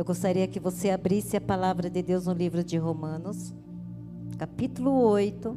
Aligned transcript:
Eu 0.00 0.04
gostaria 0.04 0.48
que 0.48 0.58
você 0.58 0.88
abrisse 0.88 1.36
a 1.36 1.40
palavra 1.42 1.90
de 1.90 2.02
Deus 2.02 2.24
no 2.24 2.32
livro 2.32 2.64
de 2.64 2.78
Romanos, 2.78 3.52
capítulo 4.38 4.90
8. 4.92 5.54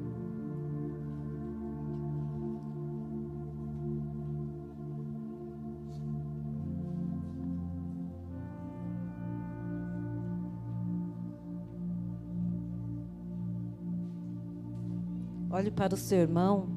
Olhe 15.50 15.72
para 15.72 15.94
o 15.94 15.98
seu 15.98 16.18
irmão 16.18 16.68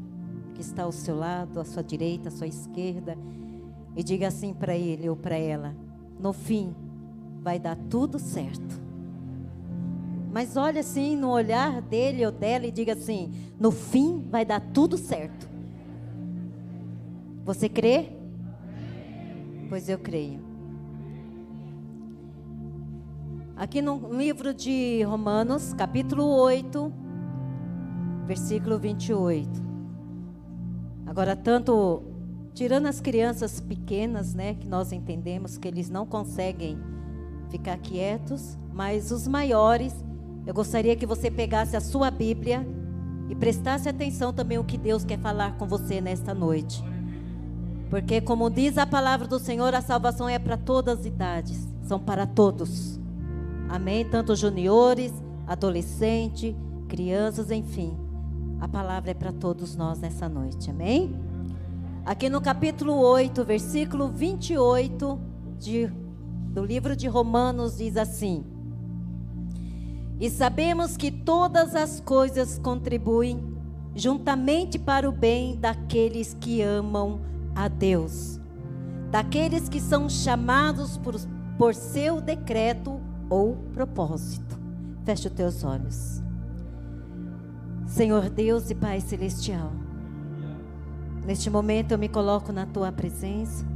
que 0.55 0.61
está 0.61 0.85
ao 0.85 0.93
seu 0.93 1.17
lado, 1.17 1.59
à 1.59 1.64
sua 1.64 1.83
direita, 1.83 2.29
à 2.29 2.30
sua 2.30 2.46
esquerda, 2.46 3.19
e 3.96 4.05
diga 4.05 4.29
assim 4.29 4.55
para 4.55 4.77
ele 4.77 5.09
ou 5.09 5.17
para 5.17 5.37
ela: 5.37 5.75
no 6.21 6.33
fim, 6.33 6.86
vai 7.46 7.60
dar 7.60 7.76
tudo 7.88 8.18
certo. 8.18 8.82
Mas 10.32 10.56
olhe 10.56 10.80
assim 10.80 11.16
no 11.16 11.30
olhar 11.30 11.80
dele 11.80 12.27
ou 12.27 12.32
dela 12.32 12.66
e 12.66 12.73
diga 12.73 12.95
assim: 12.95 13.32
no 13.56 13.70
fim, 13.70 14.27
vai 14.28 14.45
dar 14.45 14.59
tudo 14.59 14.98
certo. 14.98 15.48
Você 17.45 17.68
crê? 17.68 18.09
Pois 19.68 19.88
eu 19.88 19.96
creio. 19.96 20.40
Aqui 23.56 23.80
no 23.80 24.12
livro 24.12 24.52
de 24.52 25.04
Romanos, 25.04 25.73
capítulo 25.73 26.24
8 26.24 26.92
versículo 28.26 28.76
28. 28.76 29.48
Agora, 31.06 31.37
tanto 31.37 32.02
tirando 32.54 32.87
as 32.87 33.01
crianças 33.01 33.60
pequenas, 33.60 34.34
né, 34.34 34.54
que 34.54 34.66
nós 34.66 34.90
entendemos 34.90 35.56
que 35.56 35.68
eles 35.68 35.88
não 35.88 36.04
conseguem 36.04 36.95
ficar 37.50 37.78
quietos, 37.78 38.56
mas 38.73 39.10
os 39.10 39.27
maiores, 39.27 39.95
eu 40.46 40.54
gostaria 40.54 40.96
que 40.96 41.06
você 41.06 41.30
pegasse 41.30 41.76
a 41.76 41.80
sua 41.80 42.10
Bíblia 42.10 42.66
e 43.29 43.34
prestasse 43.34 43.88
atenção 43.88 44.32
também 44.32 44.59
o 44.59 44.65
que 44.65 44.79
Deus 44.79 45.04
quer 45.04 45.18
falar 45.18 45.56
com 45.56 45.66
você 45.66 46.01
nesta 46.01 46.34
noite. 46.34 46.82
Porque 47.90 48.21
como 48.21 48.51
diz 48.51 48.79
a 48.79 48.87
palavra 48.87 49.26
do 49.26 49.38
Senhor, 49.38 49.74
a 49.74 49.80
salvação 49.80 50.29
é 50.29 50.38
para 50.38 50.56
todas 50.56 51.01
as 51.01 51.06
idades, 51.06 51.68
são 51.82 51.98
para 51.98 52.26
todos. 52.26 53.01
Amém? 53.68 54.04
Tanto 54.04 54.34
juniores, 54.34 55.12
adolescentes, 55.46 56.54
crianças, 56.88 57.51
enfim. 57.51 57.96
A 58.60 58.66
palavra 58.68 59.10
é 59.10 59.15
para 59.15 59.32
todos 59.32 59.76
nós 59.76 59.99
nessa 59.99 60.28
noite, 60.28 60.71
amém? 60.71 61.15
Aqui 62.04 62.30
no 62.30 62.40
capítulo 62.40 62.95
8, 62.96 63.45
versículo 63.45 64.09
28 64.09 65.19
de, 65.59 65.93
do 66.56 66.65
livro 66.65 66.97
de 66.97 67.06
Romanos, 67.06 67.76
diz 67.76 67.99
assim: 67.99 68.43
E 70.19 70.31
sabemos 70.31 70.97
que 70.97 71.10
todas 71.10 71.75
as 71.75 72.00
coisas 72.00 72.59
contribuem 72.59 73.54
juntamente 73.94 74.78
para 74.78 75.06
o 75.06 75.12
bem 75.12 75.60
daqueles 75.60 76.32
que 76.32 76.62
amam 76.62 77.21
a 77.54 77.69
Deus, 77.69 78.41
daqueles 79.10 79.69
que 79.69 79.78
são 79.78 80.09
chamados 80.09 80.97
por, 80.97 81.15
por 81.59 81.75
seu 81.75 82.22
decreto 82.22 82.99
ou 83.28 83.56
propósito. 83.75 84.59
Feche 85.04 85.28
os 85.28 85.34
teus 85.34 85.62
olhos. 85.62 86.22
Senhor 87.87 88.31
Deus 88.31 88.71
e 88.71 88.75
Pai 88.75 89.03
Celestial, 89.03 89.71
neste 91.27 91.50
momento 91.50 91.93
eu 91.93 91.99
me 91.99 92.09
coloco 92.09 92.50
na 92.50 92.65
tua 92.65 92.91
presença. 92.91 93.75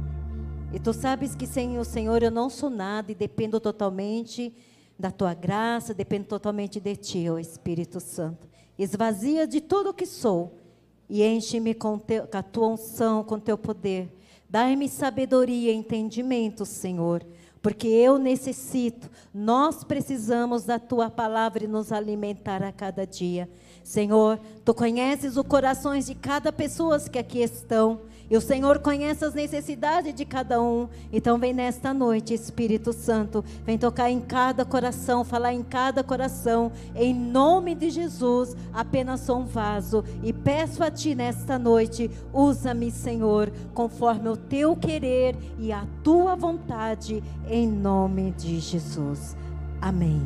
E 0.73 0.79
tu 0.79 0.93
sabes 0.93 1.35
que 1.35 1.45
sem 1.45 1.77
o 1.77 1.83
Senhor 1.83 2.23
eu 2.23 2.31
não 2.31 2.49
sou 2.49 2.69
nada 2.69 3.11
e 3.11 3.15
dependo 3.15 3.59
totalmente 3.59 4.55
da 4.97 5.11
tua 5.11 5.33
graça, 5.33 5.93
dependo 5.93 6.25
totalmente 6.25 6.79
de 6.79 6.95
ti, 6.95 7.29
ó 7.29 7.37
Espírito 7.37 7.99
Santo. 7.99 8.47
Esvazia 8.79 9.45
de 9.45 9.59
tudo 9.59 9.89
o 9.89 9.93
que 9.93 10.05
sou 10.05 10.57
e 11.09 11.23
enche-me 11.23 11.73
com, 11.73 11.99
com, 11.99 12.37
a 12.37 12.41
tua 12.41 12.69
unção, 12.69 13.21
com 13.21 13.37
teu 13.37 13.57
poder. 13.57 14.09
Dai-me 14.49 14.87
sabedoria 14.87 15.73
e 15.73 15.75
entendimento, 15.75 16.65
Senhor, 16.65 17.25
porque 17.61 17.87
eu 17.87 18.17
necessito, 18.17 19.09
nós 19.33 19.83
precisamos 19.83 20.63
da 20.63 20.79
tua 20.79 21.09
palavra 21.09 21.65
e 21.65 21.67
nos 21.67 21.91
alimentar 21.91 22.63
a 22.63 22.71
cada 22.71 23.05
dia. 23.05 23.49
Senhor, 23.83 24.39
tu 24.63 24.73
conheces 24.73 25.35
os 25.35 25.45
corações 25.45 26.05
de 26.05 26.15
cada 26.15 26.51
pessoa 26.51 26.97
que 26.99 27.19
aqui 27.19 27.39
estão. 27.39 28.01
E 28.31 28.37
o 28.37 28.39
Senhor 28.39 28.79
conhece 28.79 29.25
as 29.25 29.33
necessidades 29.33 30.15
de 30.15 30.23
cada 30.23 30.61
um. 30.61 30.87
Então 31.11 31.37
vem 31.37 31.51
nesta 31.51 31.93
noite, 31.93 32.33
Espírito 32.33 32.93
Santo, 32.93 33.43
vem 33.65 33.77
tocar 33.77 34.09
em 34.09 34.21
cada 34.21 34.63
coração, 34.63 35.25
falar 35.25 35.53
em 35.53 35.61
cada 35.61 36.01
coração. 36.01 36.71
Em 36.95 37.13
nome 37.13 37.75
de 37.75 37.89
Jesus, 37.89 38.55
apenas 38.73 39.19
sou 39.19 39.39
um 39.39 39.45
vaso 39.45 40.05
e 40.23 40.31
peço 40.31 40.81
a 40.81 40.89
ti 40.89 41.13
nesta 41.13 41.59
noite, 41.59 42.09
usa-me, 42.31 42.89
Senhor, 42.89 43.51
conforme 43.73 44.29
o 44.29 44.37
teu 44.37 44.77
querer 44.77 45.35
e 45.59 45.73
a 45.73 45.85
tua 46.01 46.33
vontade, 46.33 47.21
em 47.49 47.67
nome 47.67 48.31
de 48.31 48.61
Jesus. 48.61 49.35
Amém. 49.81 50.21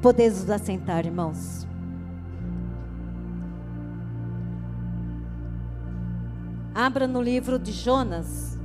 Podemos 0.00 0.42
nos 0.42 0.50
assentar, 0.50 1.04
irmãos. 1.04 1.69
Abra 6.74 7.06
no 7.06 7.20
livro 7.20 7.58
de 7.58 7.72
Jonas. 7.72 8.58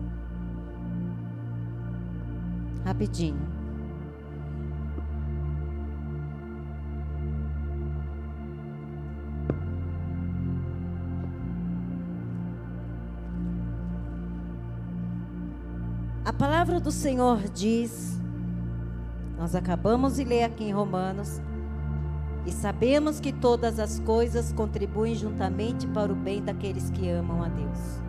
Rapidinho. 2.83 3.55
A 16.23 16.33
palavra 16.33 16.79
do 16.79 16.91
Senhor 16.91 17.39
diz, 17.49 18.19
nós 19.37 19.55
acabamos 19.55 20.15
de 20.15 20.23
ler 20.23 20.43
aqui 20.43 20.63
em 20.63 20.71
Romanos, 20.71 21.39
e 22.45 22.51
sabemos 22.51 23.19
que 23.19 23.33
todas 23.33 23.79
as 23.79 23.99
coisas 23.99 24.51
contribuem 24.53 25.15
juntamente 25.15 25.87
para 25.87 26.11
o 26.11 26.15
bem 26.15 26.43
daqueles 26.43 26.89
que 26.89 27.09
amam 27.09 27.43
a 27.43 27.47
Deus 27.47 28.05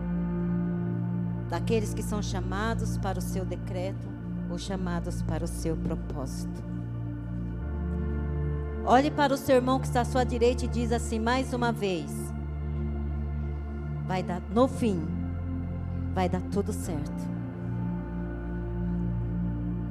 daqueles 1.48 1.94
que 1.94 2.02
são 2.02 2.22
chamados 2.22 2.98
para 2.98 3.18
o 3.18 3.22
seu 3.22 3.44
decreto 3.44 4.08
ou 4.50 4.58
chamados 4.58 5.22
para 5.22 5.44
o 5.44 5.48
seu 5.48 5.76
propósito. 5.76 6.64
Olhe 8.84 9.10
para 9.10 9.34
o 9.34 9.36
seu 9.36 9.56
irmão 9.56 9.80
que 9.80 9.86
está 9.86 10.02
à 10.02 10.04
sua 10.04 10.24
direita 10.24 10.64
e 10.64 10.68
diz 10.68 10.92
assim 10.92 11.18
mais 11.18 11.52
uma 11.52 11.72
vez: 11.72 12.10
vai 14.06 14.22
dar 14.22 14.40
no 14.52 14.68
fim, 14.68 15.06
vai 16.14 16.28
dar 16.28 16.42
tudo 16.52 16.72
certo. 16.72 17.36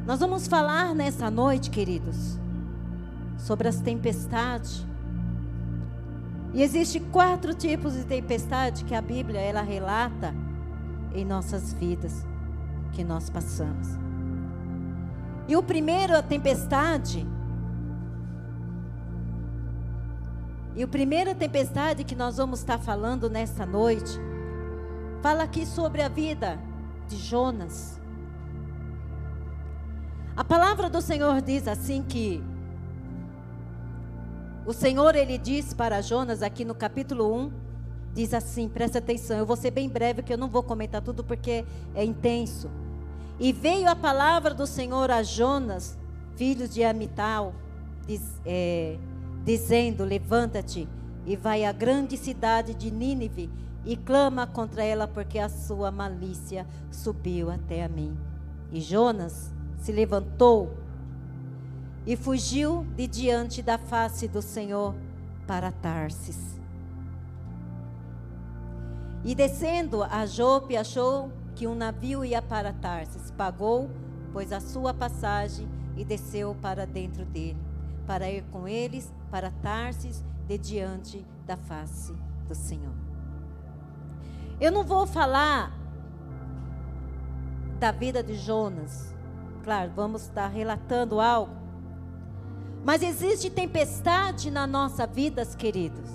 Nós 0.06 0.20
vamos 0.20 0.48
falar 0.48 0.94
nessa 0.94 1.32
noite, 1.32 1.70
queridos, 1.70 2.40
sobre 3.38 3.68
as 3.68 3.80
tempestades. 3.80 4.86
E 6.54 6.62
existe 6.62 7.00
quatro 7.00 7.54
tipos 7.54 7.94
de 7.94 8.06
tempestade 8.06 8.86
que 8.86 8.96
a 8.96 9.02
Bíblia 9.02 9.42
ela 9.42 9.62
relata 9.62 10.34
em 11.14 11.26
nossas 11.26 11.74
vidas 11.74 12.26
que 12.94 13.04
nós 13.04 13.30
passamos. 13.30 13.88
E 15.48 15.56
o 15.56 15.62
primeiro, 15.62 16.16
a 16.16 16.22
tempestade. 16.22 17.28
E 20.76 20.84
o 20.84 20.88
primeiro 20.88 21.36
tempestade 21.36 22.04
que 22.04 22.16
nós 22.16 22.38
vamos 22.38 22.60
estar 22.60 22.80
falando 22.80 23.30
nesta 23.30 23.66
noite, 23.66 24.20
fala 25.22 25.44
aqui 25.44 25.66
sobre 25.66 26.02
a 26.02 26.10
vida 26.10 26.60
de 27.08 27.18
Jonas. 27.18 28.00
A 30.36 30.44
palavra 30.44 30.90
do 30.90 31.02
Senhor 31.02 31.42
diz 31.42 31.68
assim 31.68 32.04
que 32.04 32.44
o 34.66 34.74
Senhor 34.74 35.16
ele 35.16 35.38
diz 35.38 35.74
para 35.74 36.02
Jonas 36.02 36.42
aqui 36.42 36.66
no 36.66 36.74
capítulo 36.74 37.32
1, 37.36 37.52
diz 38.14 38.34
assim: 38.34 38.68
presta 38.68 38.98
atenção, 38.98 39.38
eu 39.38 39.46
vou 39.46 39.56
ser 39.56 39.72
bem 39.72 39.88
breve, 39.88 40.24
que 40.24 40.34
eu 40.34 40.38
não 40.38 40.50
vou 40.50 40.64
comentar 40.64 41.02
tudo 41.02 41.24
porque 41.24 41.64
é 41.94 42.04
intenso. 42.04 42.70
E 43.40 43.54
veio 43.54 43.88
a 43.88 43.96
palavra 43.96 44.54
do 44.54 44.66
Senhor 44.66 45.12
a 45.12 45.22
Jonas, 45.22 45.98
filho 46.36 46.68
de 46.68 46.84
Amital, 46.84 47.54
diz, 48.08 48.22
é, 48.46 48.98
dizendo: 49.44 50.04
Levanta-te 50.04 50.88
e 51.26 51.36
vai 51.36 51.64
à 51.64 51.72
grande 51.72 52.18
cidade 52.18 52.74
de 52.74 52.90
Nínive 52.90 53.52
e 53.86 53.96
clama 53.96 54.48
contra 54.48 54.84
ela, 54.84 55.08
porque 55.08 55.38
a 55.38 55.48
sua 55.48 55.92
malícia 55.92 56.66
subiu 56.90 57.52
até 57.52 57.84
a 57.84 57.90
mim. 57.90 58.18
E 58.72 58.82
Jonas 58.82 59.54
se 59.78 59.92
levantou 59.92 60.85
e 62.06 62.16
fugiu 62.16 62.86
de 62.96 63.08
diante 63.08 63.62
da 63.62 63.78
face 63.78 64.28
do 64.28 64.42
Senhor 64.42 64.96
para 65.48 65.72
Tarsis 65.72 66.56
e 69.26 69.34
descendo 69.34 70.04
a 70.04 70.24
Jope, 70.28 70.78
achou 70.78 71.32
que 71.56 71.66
um 71.66 71.74
navio 71.74 72.24
ia 72.24 72.44
para 72.44 72.72
Tarsis. 72.72 73.32
Pagou, 73.32 73.90
pois, 74.32 74.52
a 74.52 74.60
sua 74.60 74.94
passagem 74.94 75.68
e 75.98 76.06
desceu 76.06 76.56
para 76.62 76.86
dentro 76.86 77.26
dele, 77.26 77.58
para 78.06 78.30
ir 78.30 78.44
com 78.52 78.68
eles 78.68 79.12
para 79.32 79.50
Tarsis, 79.50 80.24
de 80.48 80.60
diante 80.60 81.26
da 81.44 81.58
face 81.58 82.14
do 82.48 82.54
Senhor. 82.54 82.94
Eu 84.62 84.72
não 84.72 84.84
vou 84.84 85.08
falar 85.08 85.74
da 87.80 87.92
vida 87.92 88.22
de 88.22 88.36
Jonas. 88.36 89.12
Claro, 89.64 89.92
vamos 89.96 90.22
estar 90.22 90.48
relatando 90.50 91.20
algo. 91.20 91.65
Mas 92.86 93.02
existe 93.02 93.50
tempestade 93.50 94.52
na 94.52 94.68
nossa 94.68 95.08
vida, 95.08 95.44
queridos, 95.44 96.08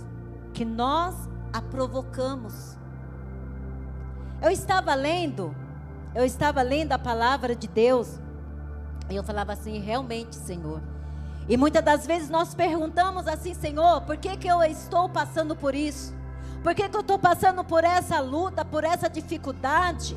que 0.54 0.64
nós 0.64 1.16
a 1.52 1.60
provocamos. 1.60 2.78
Eu 4.40 4.52
estava 4.52 4.94
lendo, 4.94 5.52
eu 6.14 6.24
estava 6.24 6.62
lendo 6.62 6.92
a 6.92 6.98
palavra 6.98 7.56
de 7.56 7.66
Deus, 7.66 8.20
e 9.10 9.16
eu 9.16 9.24
falava 9.24 9.52
assim, 9.52 9.80
realmente, 9.80 10.36
Senhor. 10.36 10.80
E 11.48 11.56
muitas 11.56 11.82
das 11.82 12.06
vezes 12.06 12.30
nós 12.30 12.54
perguntamos 12.54 13.26
assim, 13.26 13.52
Senhor, 13.52 14.02
por 14.02 14.16
que, 14.16 14.36
que 14.36 14.46
eu 14.46 14.62
estou 14.62 15.08
passando 15.08 15.56
por 15.56 15.74
isso? 15.74 16.14
Por 16.62 16.72
que, 16.72 16.88
que 16.88 16.96
eu 16.96 17.00
estou 17.00 17.18
passando 17.18 17.64
por 17.64 17.82
essa 17.82 18.20
luta, 18.20 18.64
por 18.64 18.84
essa 18.84 19.10
dificuldade? 19.10 20.16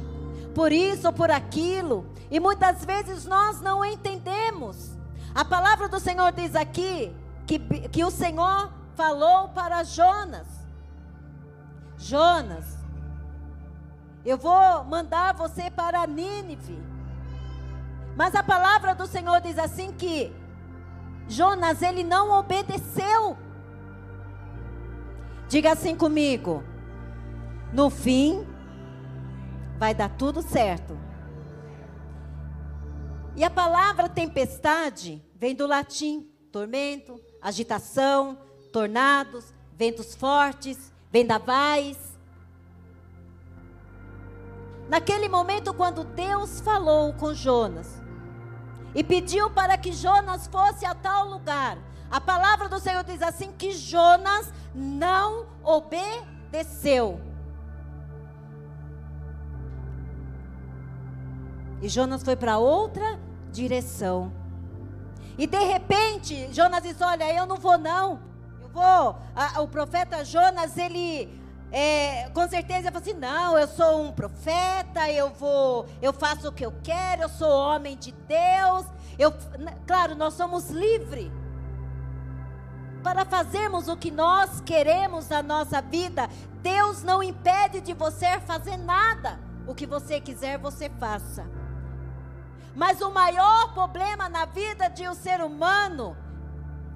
Por 0.53 0.71
isso 0.71 1.07
ou 1.07 1.13
por 1.13 1.31
aquilo? 1.31 2.05
E 2.29 2.39
muitas 2.39 2.85
vezes 2.85 3.25
nós 3.25 3.59
não 3.59 3.83
entendemos. 3.83 4.92
A 5.35 5.44
palavra 5.44 5.89
do 5.89 6.00
Senhor 6.00 6.31
diz 6.31 6.56
aqui 6.56 7.15
que, 7.47 7.59
que 7.89 8.03
o 8.03 8.12
Senhor 8.12 8.71
falou 8.95 9.50
para 9.50 9.83
Jonas: 9.83 10.47
Jonas, 11.97 12.77
eu 14.24 14.38
vou 14.38 14.83
mandar 14.83 15.33
você 15.33 15.71
para 15.71 16.06
Nínive. 16.06 16.81
Mas 18.15 18.35
a 18.35 18.44
palavra 18.44 18.94
do 18.94 19.07
Senhor 19.07 19.41
diz 19.41 19.57
assim 19.57 19.91
que 19.91 20.31
Jonas 21.27 21.81
ele 21.81 22.03
não 22.03 22.31
obedeceu. 22.31 23.36
Diga 25.50 25.71
assim 25.71 25.95
comigo. 25.95 26.63
No 27.71 27.89
fim 27.89 28.45
vai 29.79 29.95
dar 29.95 30.09
tudo 30.09 30.44
certo. 30.44 30.97
E 33.35 33.44
a 33.44 33.50
palavra 33.50 34.07
tempestade 34.07 35.24
vem 35.35 35.56
do 35.56 35.65
latim 35.65 36.30
tormento, 36.51 37.19
agitação, 37.41 38.38
tornados, 38.71 39.51
ventos 39.75 40.13
fortes, 40.13 40.94
vendavais. 41.12 41.97
Naquele 44.88 45.27
momento, 45.27 45.74
quando 45.74 46.03
Deus 46.03 46.59
falou 46.62 47.12
com 47.13 47.33
Jonas 47.33 48.01
e 48.94 49.03
pediu 49.03 49.50
para 49.50 49.77
que 49.79 49.91
Jonas 49.91 50.45
fosse 50.45 50.86
a 50.86 50.94
tal 50.94 51.27
lugar, 51.27 51.79
a 52.12 52.21
palavra 52.21 52.69
do 52.69 52.79
Senhor 52.79 53.03
diz 53.03 53.24
assim: 53.24 53.51
que 53.51 53.71
Jonas 53.71 54.53
não 54.75 55.47
obedeceu. 55.63 57.19
E 61.83 61.89
Jonas 61.89 62.24
foi 62.24 62.38
para 62.38 62.57
outra 62.57 63.19
direção. 63.51 64.31
E 65.38 65.45
de 65.45 65.59
repente, 65.59 66.47
Jonas 66.53 66.81
disse: 66.81 67.03
Olha, 67.03 67.30
eu 67.33 67.45
não 67.45 67.57
vou, 67.57 67.77
não. 67.77 68.21
Eu 68.62 68.69
vou. 68.69 69.18
A, 69.35 69.59
o 69.62 69.68
profeta 69.68 70.24
Jonas, 70.24 70.77
ele. 70.77 71.41
É, 71.74 72.30
com 72.30 72.47
certeza 72.47 72.89
falou 72.89 73.01
assim: 73.01 73.19
não, 73.19 73.57
eu 73.59 73.68
sou 73.68 74.01
um 74.01 74.13
profeta, 74.13 75.09
eu 75.12 75.31
vou, 75.31 75.85
eu 76.01 76.13
faço 76.13 76.47
o 76.47 76.51
que 76.53 76.65
eu 76.65 76.74
quero, 76.83 77.24
eu 77.24 77.30
sou 77.30 77.50
homem 77.50 77.97
de 77.97 78.13
Deus. 78.13 78.86
Eu, 79.19 79.33
claro, 79.86 80.15
nós 80.15 80.36
somos 80.36 80.69
livres 80.69 81.29
para 83.03 83.25
fazermos 83.25 83.89
o 83.89 83.97
que 83.97 84.09
nós 84.09 84.62
queremos 84.62 85.27
na 85.27 85.44
nossa 85.44 85.81
vida. 85.81 86.29
Deus 86.62 87.03
não 87.03 87.21
impede 87.21 87.81
de 87.81 87.94
você 87.94 88.39
fazer 88.39 88.77
nada. 88.77 89.38
O 89.68 89.75
que 89.75 89.86
você 89.86 90.21
quiser, 90.21 90.57
você 90.57 90.89
faça. 90.89 91.62
Mas 92.75 93.01
o 93.01 93.11
maior 93.11 93.73
problema 93.73 94.27
na 94.29 94.45
vida 94.45 94.89
de 94.89 95.07
um 95.07 95.13
ser 95.13 95.41
humano, 95.41 96.17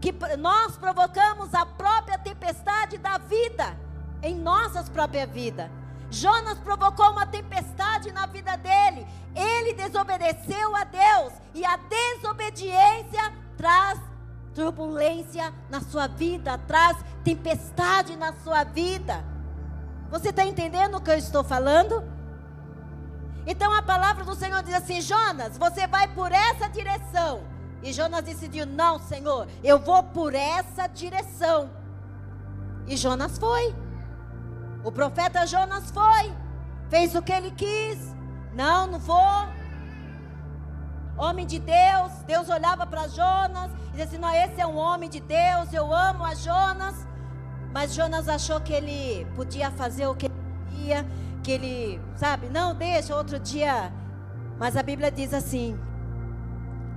que 0.01 0.13
nós 0.37 0.77
provocamos 0.77 1.53
a 1.53 1.65
própria 1.65 2.17
tempestade 2.17 2.97
da 2.97 3.17
vida, 3.17 3.77
em 4.21 4.35
nossas 4.35 4.89
próprias 4.89 5.29
vidas. 5.29 5.69
Jonas 6.09 6.57
provocou 6.59 7.11
uma 7.11 7.25
tempestade 7.25 8.11
na 8.11 8.25
vida 8.25 8.55
dele. 8.57 9.05
Ele 9.35 9.73
desobedeceu 9.73 10.75
a 10.75 10.83
Deus. 10.83 11.33
E 11.53 11.65
a 11.65 11.77
desobediência 11.77 13.33
traz 13.57 13.99
turbulência 14.55 15.53
na 15.69 15.81
sua 15.81 16.07
vida, 16.07 16.57
traz 16.59 16.97
tempestade 17.23 18.15
na 18.15 18.33
sua 18.43 18.63
vida. 18.63 19.23
Você 20.09 20.29
está 20.29 20.45
entendendo 20.45 20.95
o 20.95 21.01
que 21.01 21.11
eu 21.11 21.17
estou 21.17 21.43
falando? 21.43 22.03
Então 23.47 23.73
a 23.73 23.81
palavra 23.81 24.25
do 24.25 24.35
Senhor 24.35 24.61
diz 24.61 24.73
assim: 24.73 24.99
Jonas, 24.99 25.57
você 25.57 25.87
vai 25.87 26.05
por 26.09 26.33
essa 26.33 26.67
direção. 26.67 27.41
E 27.81 27.93
Jonas 27.93 28.21
decidiu: 28.23 28.65
Não, 28.65 28.99
Senhor, 28.99 29.47
eu 29.63 29.79
vou 29.79 30.03
por 30.03 30.35
essa 30.35 30.85
direção. 30.87 31.69
E 32.85 32.97
Jonas 32.97 33.37
foi. 33.37 33.73
O 34.83 34.91
profeta 34.91 35.47
Jonas 35.47 35.89
foi. 35.91 36.33
Fez 36.89 37.15
o 37.15 37.21
que 37.21 37.31
ele 37.31 37.51
quis. 37.51 38.13
Não, 38.53 38.85
não 38.85 38.99
vou. 38.99 39.47
Homem 41.17 41.47
de 41.47 41.59
Deus. 41.59 42.11
Deus 42.25 42.49
olhava 42.49 42.85
para 42.85 43.07
Jonas 43.07 43.71
e 43.71 43.91
dizia 43.91 44.03
assim: 44.03 44.17
Não, 44.17 44.33
esse 44.33 44.59
é 44.59 44.67
um 44.67 44.75
homem 44.75 45.09
de 45.09 45.21
Deus. 45.21 45.71
Eu 45.71 45.93
amo 45.93 46.25
a 46.25 46.35
Jonas. 46.35 47.07
Mas 47.73 47.93
Jonas 47.93 48.27
achou 48.27 48.59
que 48.59 48.73
ele 48.73 49.25
podia 49.35 49.71
fazer 49.71 50.05
o 50.07 50.15
que 50.15 50.25
ele 50.25 50.35
queria 50.69 51.05
que 51.47 51.53
ele, 51.53 52.01
sabe, 52.17 52.49
não 52.49 52.75
deixa 52.75 53.15
outro 53.15 53.39
dia. 53.39 53.89
Mas 54.59 54.75
a 54.75 54.83
Bíblia 54.83 55.09
diz 55.09 55.33
assim: 55.33 55.79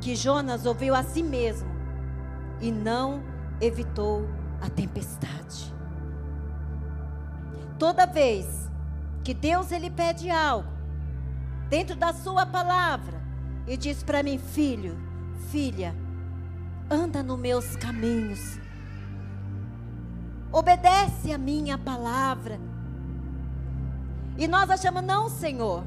que 0.01 0.17
Jonas 0.17 0.67
ouviu 0.67 0.93
a 0.93 1.05
si 1.05 1.23
mesmo 1.23 1.71
e 2.61 2.73
não 2.73 3.23
evitou 3.61 4.29
a 4.61 4.69
tempestade. 4.69 5.73
Toda 7.79 8.07
vez 8.07 8.69
que 9.23 9.33
Deus 9.33 9.71
ele 9.71 9.89
pede 9.89 10.29
algo 10.29 10.69
dentro 11.69 11.95
da 11.95 12.13
sua 12.13 12.45
palavra 12.45 13.23
e 13.69 13.77
diz 13.77 14.03
para 14.03 14.21
mim, 14.21 14.37
filho, 14.37 14.99
filha, 15.53 15.95
anda 16.91 17.23
nos 17.23 17.39
meus 17.39 17.77
caminhos. 17.77 18.59
Obedece 20.51 21.33
a 21.33 21.39
minha 21.39 21.79
palavra. 21.79 22.70
E 24.41 24.49
nós 24.49 24.71
achamos, 24.71 25.03
não, 25.03 25.29
Senhor. 25.29 25.85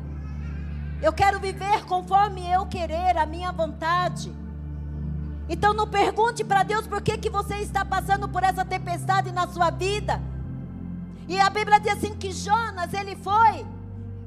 Eu 1.02 1.12
quero 1.12 1.40
viver 1.40 1.84
conforme 1.86 2.48
eu 2.48 2.68
querer, 2.68 3.18
a 3.18 3.26
minha 3.26 3.52
vontade. 3.52 4.32
Então 5.50 5.74
não 5.74 5.88
pergunte 5.88 6.44
para 6.44 6.62
Deus 6.62 6.86
por 6.86 7.02
que, 7.02 7.18
que 7.18 7.32
você 7.32 7.56
está 7.56 7.84
passando 7.84 8.30
por 8.30 8.44
essa 8.44 8.64
tempestade 8.64 9.32
na 9.32 9.48
sua 9.48 9.72
vida. 9.72 10.22
E 11.28 11.40
a 11.40 11.50
Bíblia 11.50 11.80
diz 11.80 11.94
assim 11.94 12.16
que 12.16 12.32
Jonas, 12.32 12.94
ele 12.94 13.16
foi. 13.16 13.66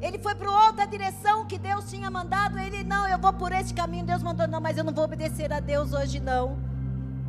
Ele 0.02 0.18
foi 0.18 0.34
para 0.34 0.50
outra 0.50 0.86
direção 0.86 1.46
que 1.46 1.56
Deus 1.56 1.88
tinha 1.88 2.10
mandado. 2.10 2.58
Ele, 2.58 2.82
não, 2.82 3.06
eu 3.06 3.18
vou 3.18 3.32
por 3.32 3.52
esse 3.52 3.72
caminho. 3.72 4.04
Deus 4.04 4.24
mandou, 4.24 4.48
não, 4.48 4.60
mas 4.60 4.76
eu 4.76 4.82
não 4.82 4.92
vou 4.92 5.04
obedecer 5.04 5.52
a 5.52 5.60
Deus 5.60 5.92
hoje, 5.92 6.18
não. 6.18 6.58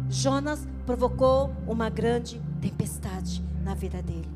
Jonas 0.09 0.67
provocou 0.83 1.53
uma 1.67 1.91
grande 1.91 2.41
tempestade 2.59 3.43
na 3.63 3.75
vida 3.75 4.01
dele. 4.01 4.29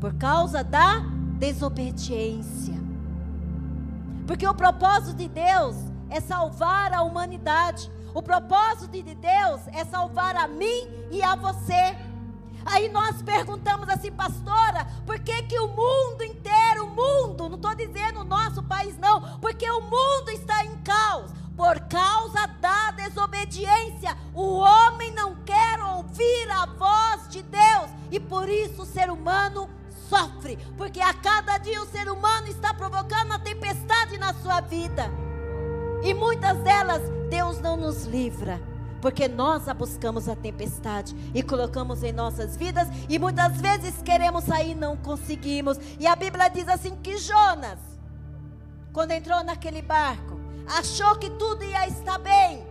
Por 0.00 0.14
causa 0.14 0.64
da 0.64 1.04
desobediência. 1.38 2.74
Porque 4.26 4.46
o 4.46 4.54
propósito 4.54 5.16
de 5.16 5.28
Deus 5.28 5.76
é 6.08 6.20
salvar 6.20 6.92
a 6.92 7.02
humanidade. 7.02 7.90
O 8.14 8.22
propósito 8.22 8.90
de 8.90 9.14
Deus 9.14 9.60
é 9.72 9.84
salvar 9.84 10.36
a 10.36 10.46
mim 10.46 10.88
e 11.10 11.22
a 11.22 11.34
você. 11.34 11.96
Aí 12.64 12.88
nós 12.88 13.20
perguntamos 13.20 13.88
assim, 13.88 14.10
pastora, 14.10 14.86
por 15.04 15.18
que, 15.18 15.42
que 15.42 15.58
o 15.58 15.68
mundo 15.68 16.24
inteiro, 16.24 16.86
o 16.86 16.90
mundo, 16.90 17.48
não 17.48 17.56
estou 17.56 17.74
dizendo 17.74 18.20
o 18.20 18.24
nosso 18.24 18.62
país, 18.62 18.96
não, 18.98 19.38
porque 19.38 19.68
o 19.70 19.82
mundo 19.82 20.30
está 20.30 20.64
em 20.64 20.74
caos, 20.78 21.30
por 21.54 21.78
causa 21.80 22.46
da 22.60 22.92
desobediência. 22.92 24.16
O 24.32 24.56
homem 24.56 25.12
não 25.12 25.36
quer 25.44 25.78
ouvir 25.80 26.50
a 26.50 26.64
voz 26.64 27.28
de 27.28 27.42
Deus, 27.42 27.90
e 28.10 28.18
por 28.18 28.48
isso 28.48 28.82
o 28.82 28.86
ser 28.86 29.10
humano 29.10 29.68
sofre, 30.08 30.58
porque 30.76 31.00
a 31.00 31.14
cada 31.14 31.58
dia 31.58 31.80
o 31.82 31.86
ser 31.86 32.08
humano 32.08 32.46
está 32.48 32.72
provocando 32.74 33.26
uma 33.26 33.38
tempestade 33.38 34.18
na 34.18 34.32
sua 34.34 34.60
vida. 34.60 35.10
E 36.02 36.12
muitas 36.12 36.58
delas 36.58 37.02
Deus 37.30 37.60
não 37.60 37.76
nos 37.76 38.04
livra, 38.04 38.60
porque 39.00 39.26
nós 39.26 39.68
a 39.68 39.74
buscamos 39.74 40.28
a 40.28 40.36
tempestade 40.36 41.16
e 41.34 41.42
colocamos 41.42 42.02
em 42.02 42.12
nossas 42.12 42.56
vidas 42.56 42.88
e 43.08 43.18
muitas 43.18 43.60
vezes 43.60 44.02
queremos 44.02 44.44
sair 44.44 44.74
não 44.74 44.96
conseguimos. 44.96 45.78
E 45.98 46.06
a 46.06 46.14
Bíblia 46.14 46.48
diz 46.48 46.68
assim 46.68 46.94
que 46.96 47.16
Jonas, 47.16 47.78
quando 48.92 49.12
entrou 49.12 49.42
naquele 49.42 49.82
barco, 49.82 50.38
achou 50.66 51.16
que 51.16 51.30
tudo 51.30 51.64
ia 51.64 51.88
estar 51.88 52.18
bem. 52.18 52.66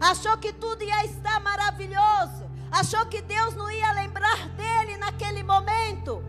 achou 0.00 0.36
que 0.36 0.52
tudo 0.52 0.82
ia 0.82 1.04
estar 1.06 1.40
maravilhoso, 1.40 2.44
achou 2.70 3.06
que 3.06 3.22
Deus 3.22 3.54
não 3.54 3.70
ia 3.70 3.92
lembrar 3.92 4.48
dele 4.50 4.96
naquele 4.98 5.42
momento. 5.42 6.22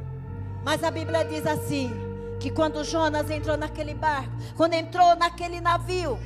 Mas 0.68 0.84
a 0.84 0.92
Bíblia 0.92 1.24
diz 1.24 1.48
assim: 1.48 1.94
que 2.42 2.52
quando 2.52 2.84
Jonas 2.84 3.32
entrou 3.32 3.56
naquele 3.56 3.94
barco, 3.94 4.34
quando 4.58 4.74
entrou 4.74 5.16
naquele 5.16 5.62
navio, 5.62 6.20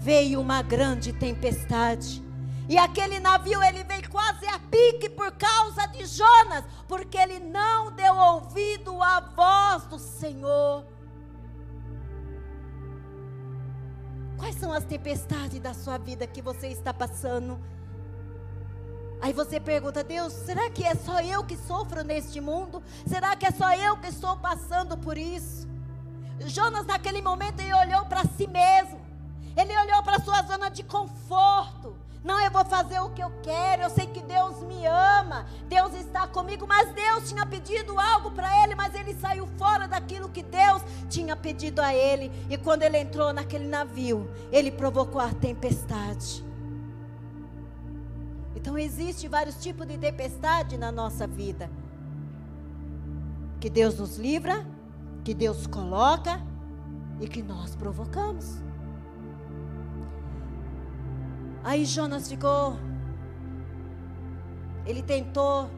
veio 0.00 0.40
uma 0.40 0.62
grande 0.62 1.12
tempestade. 1.12 2.20
E 2.68 2.76
aquele 2.76 3.20
navio 3.20 3.62
ele 3.62 3.84
veio 3.84 4.10
quase 4.10 4.44
a 4.48 4.58
pique 4.58 5.08
por 5.08 5.30
causa 5.30 5.86
de 5.86 6.04
Jonas, 6.06 6.64
porque 6.88 7.16
ele 7.16 7.38
não 7.38 7.92
deu 7.92 8.16
ouvido 8.16 9.00
à 9.00 9.20
voz 9.20 9.86
do 9.86 9.98
Senhor. 10.00 10.84
Quais 14.36 14.56
são 14.56 14.72
as 14.72 14.82
tempestades 14.82 15.60
da 15.60 15.72
sua 15.72 15.98
vida 15.98 16.26
que 16.26 16.42
você 16.42 16.66
está 16.66 16.92
passando? 16.92 17.60
Aí 19.24 19.32
você 19.32 19.58
pergunta, 19.58 20.04
Deus, 20.04 20.34
será 20.34 20.68
que 20.68 20.84
é 20.84 20.94
só 20.94 21.18
eu 21.22 21.42
que 21.42 21.56
sofro 21.56 22.04
neste 22.04 22.42
mundo? 22.42 22.82
Será 23.06 23.34
que 23.34 23.46
é 23.46 23.50
só 23.50 23.72
eu 23.74 23.96
que 23.96 24.08
estou 24.08 24.36
passando 24.36 24.98
por 24.98 25.16
isso? 25.16 25.66
Jonas, 26.40 26.84
naquele 26.84 27.22
momento, 27.22 27.58
ele 27.58 27.72
olhou 27.72 28.04
para 28.04 28.22
si 28.36 28.46
mesmo, 28.46 29.00
ele 29.56 29.74
olhou 29.78 30.02
para 30.02 30.16
a 30.16 30.20
sua 30.20 30.42
zona 30.42 30.68
de 30.68 30.82
conforto. 30.82 31.96
Não, 32.22 32.38
eu 32.38 32.50
vou 32.50 32.66
fazer 32.66 33.00
o 33.00 33.08
que 33.12 33.24
eu 33.24 33.32
quero. 33.42 33.84
Eu 33.84 33.88
sei 33.88 34.06
que 34.08 34.20
Deus 34.20 34.62
me 34.62 34.84
ama. 34.84 35.46
Deus 35.68 35.94
está 35.94 36.26
comigo. 36.26 36.66
Mas 36.66 36.92
Deus 36.92 37.26
tinha 37.26 37.46
pedido 37.46 37.98
algo 37.98 38.30
para 38.30 38.62
ele, 38.62 38.74
mas 38.74 38.94
ele 38.94 39.14
saiu 39.14 39.46
fora 39.56 39.88
daquilo 39.88 40.28
que 40.28 40.42
Deus 40.42 40.82
tinha 41.08 41.34
pedido 41.34 41.80
a 41.80 41.94
ele. 41.94 42.30
E 42.50 42.58
quando 42.58 42.82
ele 42.82 42.98
entrou 42.98 43.32
naquele 43.32 43.66
navio, 43.66 44.30
ele 44.52 44.70
provocou 44.70 45.18
a 45.18 45.32
tempestade. 45.32 46.44
Então 48.64 48.78
existe 48.78 49.28
vários 49.28 49.62
tipos 49.62 49.86
de 49.86 49.98
tempestade 49.98 50.78
na 50.78 50.90
nossa 50.90 51.26
vida. 51.26 51.70
Que 53.60 53.68
Deus 53.68 53.98
nos 53.98 54.16
livra, 54.16 54.66
que 55.22 55.34
Deus 55.34 55.66
coloca 55.66 56.40
e 57.20 57.28
que 57.28 57.42
nós 57.42 57.76
provocamos. 57.76 58.56
Aí 61.62 61.84
Jonas 61.84 62.26
ficou. 62.26 62.78
Ele 64.86 65.02
tentou. 65.02 65.68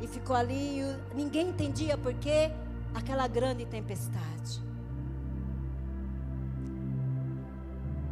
E 0.00 0.06
ficou 0.06 0.36
ali. 0.36 0.78
E 0.78 0.96
ninguém 1.16 1.48
entendia 1.48 1.98
por 1.98 2.14
que 2.14 2.48
aquela 2.94 3.26
grande 3.26 3.66
tempestade. 3.66 4.62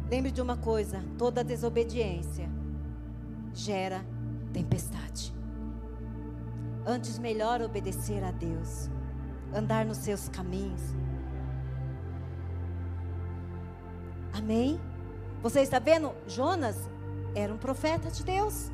Lembre 0.09 0.29
de 0.29 0.41
uma 0.41 0.57
coisa: 0.57 1.01
toda 1.17 1.41
desobediência 1.41 2.59
gera 3.53 4.05
tempestade. 4.53 5.33
Antes, 6.85 7.19
melhor 7.19 7.61
obedecer 7.61 8.23
a 8.23 8.31
Deus, 8.31 8.89
andar 9.53 9.85
nos 9.85 9.97
seus 9.97 10.27
caminhos. 10.29 10.81
Amém? 14.33 14.79
Você 15.41 15.61
está 15.61 15.79
vendo? 15.79 16.13
Jonas 16.27 16.77
era 17.35 17.53
um 17.53 17.57
profeta 17.57 18.09
de 18.09 18.23
Deus. 18.23 18.71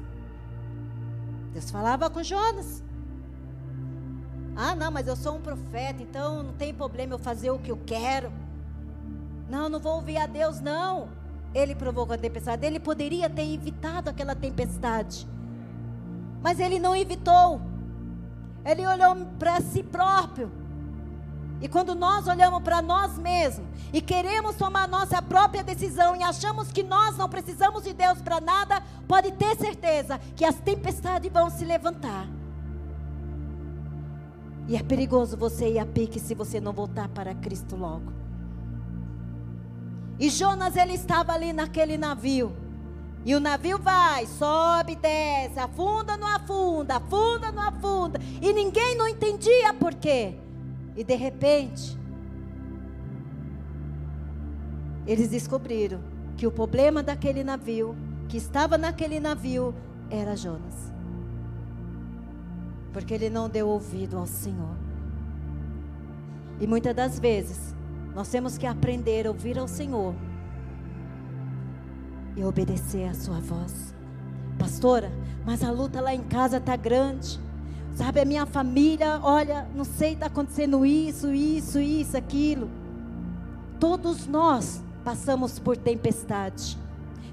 Deus 1.53 1.69
falava 1.71 2.09
com 2.09 2.21
Jonas. 2.21 2.83
Ah, 4.55 4.75
não, 4.75 4.89
mas 4.89 5.07
eu 5.07 5.15
sou 5.15 5.35
um 5.35 5.41
profeta, 5.41 6.01
então 6.01 6.41
não 6.41 6.53
tem 6.53 6.73
problema 6.73 7.13
eu 7.13 7.19
fazer 7.19 7.51
o 7.51 7.59
que 7.59 7.71
eu 7.71 7.79
quero. 7.85 8.31
Não, 9.49 9.69
não 9.69 9.79
vou 9.79 9.95
ouvir 9.95 10.17
a 10.17 10.25
Deus, 10.25 10.59
não. 10.59 11.09
Ele 11.57 11.73
provocou 11.73 12.13
a 12.13 12.17
tempestade. 12.17 12.65
Ele 12.65 12.79
poderia 12.79 13.27
ter 13.27 13.51
evitado 13.51 14.11
aquela 14.11 14.35
tempestade. 14.35 15.27
Mas 16.41 16.59
ele 16.59 16.77
não 16.77 16.95
evitou. 16.95 17.59
Ele 18.63 18.85
olhou 18.85 19.15
para 19.39 19.59
si 19.61 19.81
próprio. 19.81 20.51
E 21.59 21.67
quando 21.67 21.95
nós 21.95 22.27
olhamos 22.27 22.61
para 22.61 22.79
nós 22.83 23.17
mesmos 23.17 23.67
e 23.91 23.99
queremos 23.99 24.55
tomar 24.55 24.87
nossa 24.87 25.19
própria 25.19 25.63
decisão 25.63 26.15
e 26.15 26.21
achamos 26.21 26.71
que 26.71 26.83
nós 26.83 27.17
não 27.17 27.27
precisamos 27.27 27.83
de 27.83 27.93
Deus 27.93 28.21
para 28.21 28.39
nada, 28.39 28.83
pode 29.07 29.31
ter 29.31 29.55
certeza 29.57 30.19
que 30.35 30.45
as 30.45 30.59
tempestades 30.59 31.31
vão 31.31 31.49
se 31.49 31.65
levantar. 31.65 32.27
E 34.67 34.75
é 34.75 34.83
perigoso 34.83 35.35
você 35.35 35.71
ir 35.71 35.79
a 35.79 35.85
pique 35.85 36.19
se 36.19 36.35
você 36.35 36.59
não 36.59 36.73
voltar 36.73 37.07
para 37.07 37.33
Cristo 37.33 37.75
logo. 37.75 38.26
E 40.19 40.29
Jonas 40.29 40.75
ele 40.75 40.93
estava 40.93 41.33
ali 41.33 41.53
naquele 41.53 41.97
navio. 41.97 42.55
E 43.25 43.35
o 43.35 43.39
navio 43.39 43.77
vai, 43.77 44.25
sobe, 44.25 44.95
desce, 44.95 45.59
afunda, 45.59 46.15
não 46.15 46.27
afunda, 46.27 46.95
afunda, 46.95 47.51
não 47.51 47.63
afunda. 47.63 48.19
E 48.41 48.53
ninguém 48.53 48.95
não 48.95 49.07
entendia 49.07 49.73
por 49.73 49.93
quê. 49.93 50.35
E 50.95 51.03
de 51.03 51.15
repente, 51.15 51.99
eles 55.05 55.29
descobriram 55.29 55.99
que 56.35 56.47
o 56.47 56.51
problema 56.51 57.03
daquele 57.03 57.43
navio, 57.43 57.95
que 58.29 58.37
estava 58.37 58.77
naquele 58.77 59.19
navio, 59.19 59.75
era 60.09 60.35
Jonas. 60.35 60.91
Porque 62.93 63.13
ele 63.13 63.29
não 63.29 63.49
deu 63.49 63.67
ouvido 63.67 64.17
ao 64.17 64.25
Senhor. 64.25 64.75
E 66.59 66.65
muitas 66.65 66.95
das 66.95 67.19
vezes, 67.19 67.75
nós 68.17 68.29
temos 68.29 68.57
que 68.57 68.65
aprender 68.65 69.27
a 69.27 69.29
ouvir 69.29 69.59
ao 69.59 69.67
Senhor 69.67 70.15
e 72.35 72.43
obedecer 72.43 73.07
a 73.07 73.13
sua 73.13 73.39
voz. 73.39 73.93
Pastora, 74.57 75.11
mas 75.45 75.63
a 75.63 75.69
luta 75.69 76.01
lá 76.01 76.15
em 76.15 76.23
casa 76.23 76.57
está 76.57 76.75
grande. 76.75 77.39
Sabe, 77.93 78.19
a 78.19 78.25
minha 78.25 78.47
família, 78.47 79.19
olha, 79.21 79.67
não 79.75 79.83
sei, 79.83 80.13
está 80.13 80.25
acontecendo 80.25 80.83
isso, 80.83 81.31
isso, 81.31 81.79
isso, 81.79 82.17
aquilo. 82.17 82.71
Todos 83.79 84.25
nós 84.25 84.81
passamos 85.05 85.59
por 85.59 85.77
tempestade. 85.77 86.75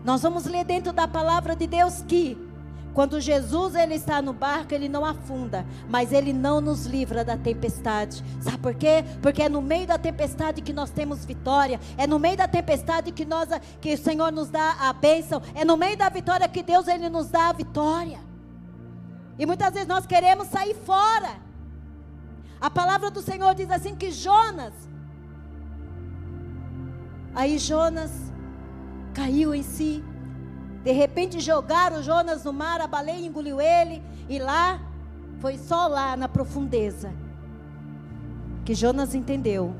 Nós 0.04 0.20
vamos 0.20 0.44
ler 0.44 0.66
dentro 0.66 0.92
da 0.92 1.08
palavra 1.08 1.56
de 1.56 1.66
Deus 1.66 2.04
que 2.06 2.36
quando 2.94 3.20
Jesus 3.20 3.74
ele 3.74 3.94
está 3.94 4.22
no 4.22 4.32
barco, 4.32 4.72
ele 4.72 4.88
não 4.88 5.04
afunda, 5.04 5.66
mas 5.88 6.12
ele 6.12 6.32
não 6.32 6.60
nos 6.60 6.86
livra 6.86 7.24
da 7.24 7.36
tempestade. 7.36 8.24
Sabe 8.40 8.58
por 8.58 8.72
quê? 8.72 9.04
Porque 9.20 9.42
é 9.42 9.48
no 9.48 9.60
meio 9.60 9.84
da 9.84 9.98
tempestade 9.98 10.62
que 10.62 10.72
nós 10.72 10.90
temos 10.90 11.24
vitória. 11.24 11.80
É 11.98 12.06
no 12.06 12.20
meio 12.20 12.36
da 12.36 12.46
tempestade 12.46 13.10
que 13.10 13.24
nós 13.24 13.48
que 13.80 13.94
o 13.94 13.98
Senhor 13.98 14.30
nos 14.30 14.48
dá 14.48 14.76
a 14.78 14.92
bênção. 14.92 15.42
É 15.56 15.64
no 15.64 15.76
meio 15.76 15.96
da 15.96 16.08
vitória 16.08 16.48
que 16.48 16.62
Deus 16.62 16.86
ele 16.86 17.08
nos 17.08 17.28
dá 17.28 17.48
a 17.48 17.52
vitória. 17.52 18.20
E 19.36 19.44
muitas 19.44 19.74
vezes 19.74 19.88
nós 19.88 20.06
queremos 20.06 20.46
sair 20.46 20.74
fora. 20.74 21.42
A 22.60 22.70
palavra 22.70 23.10
do 23.10 23.20
Senhor 23.20 23.52
diz 23.56 23.70
assim 23.72 23.96
que 23.96 24.12
Jonas. 24.12 24.72
Aí 27.34 27.58
Jonas 27.58 28.12
caiu 29.12 29.52
em 29.52 29.64
si. 29.64 30.04
De 30.84 30.92
repente 30.92 31.40
jogaram 31.40 32.02
Jonas 32.02 32.44
no 32.44 32.52
mar, 32.52 32.78
a 32.82 32.86
baleia 32.86 33.26
engoliu 33.26 33.58
ele. 33.58 34.02
E 34.28 34.38
lá, 34.38 34.78
foi 35.40 35.56
só 35.56 35.86
lá 35.86 36.14
na 36.14 36.28
profundeza. 36.28 37.10
Que 38.66 38.74
Jonas 38.74 39.14
entendeu. 39.14 39.74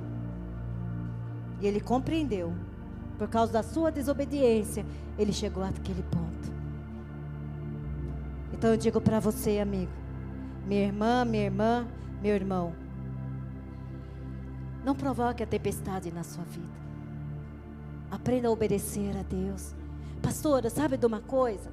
E 1.60 1.66
ele 1.66 1.78
compreendeu. 1.78 2.54
Por 3.18 3.28
causa 3.28 3.52
da 3.52 3.62
sua 3.62 3.92
desobediência, 3.92 4.84
ele 5.18 5.32
chegou 5.32 5.62
àquele 5.62 6.02
ponto. 6.04 6.52
Então 8.52 8.70
eu 8.70 8.76
digo 8.76 8.98
para 9.00 9.20
você, 9.20 9.58
amigo, 9.58 9.92
minha 10.66 10.84
irmã, 10.86 11.24
minha 11.24 11.44
irmã, 11.44 11.86
meu 12.22 12.34
irmão, 12.34 12.72
não 14.82 14.94
provoque 14.94 15.42
a 15.42 15.46
tempestade 15.46 16.10
na 16.10 16.22
sua 16.22 16.44
vida. 16.44 16.66
Aprenda 18.10 18.48
a 18.48 18.50
obedecer 18.50 19.14
a 19.16 19.22
Deus. 19.22 19.74
Pastora, 20.24 20.70
sabe 20.70 20.96
de 20.96 21.06
uma 21.06 21.20
coisa? 21.20 21.70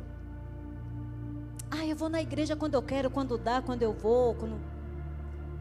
Ah, 1.71 1.85
eu 1.85 1.95
vou 1.95 2.09
na 2.09 2.21
igreja 2.21 2.55
quando 2.55 2.73
eu 2.73 2.81
quero, 2.81 3.09
quando 3.09 3.37
dá, 3.37 3.61
quando 3.61 3.81
eu 3.81 3.93
vou. 3.93 4.35
Quando... 4.35 4.59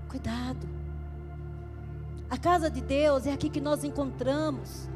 Cuidado. 0.09 0.69
A 2.29 2.37
casa 2.37 2.69
de 2.69 2.81
Deus 2.81 3.27
é 3.27 3.33
aqui 3.33 3.49
que 3.49 3.61
nós 3.61 3.85
encontramos 3.85 4.89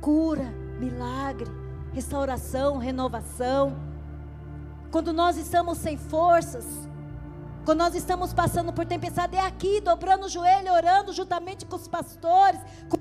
cura, 0.00 0.50
milagre 0.78 1.66
restauração, 1.96 2.76
renovação. 2.76 3.74
Quando 4.90 5.14
nós 5.14 5.38
estamos 5.38 5.78
sem 5.78 5.96
forças, 5.96 6.66
quando 7.64 7.78
nós 7.78 7.94
estamos 7.94 8.34
passando 8.34 8.70
por 8.70 8.84
tempestade, 8.84 9.34
é 9.34 9.40
aqui, 9.40 9.80
dobrando 9.80 10.26
o 10.26 10.28
joelho, 10.28 10.72
orando 10.74 11.12
juntamente 11.14 11.64
com 11.64 11.74
os 11.74 11.88
pastores, 11.88 12.60
com 12.90 12.98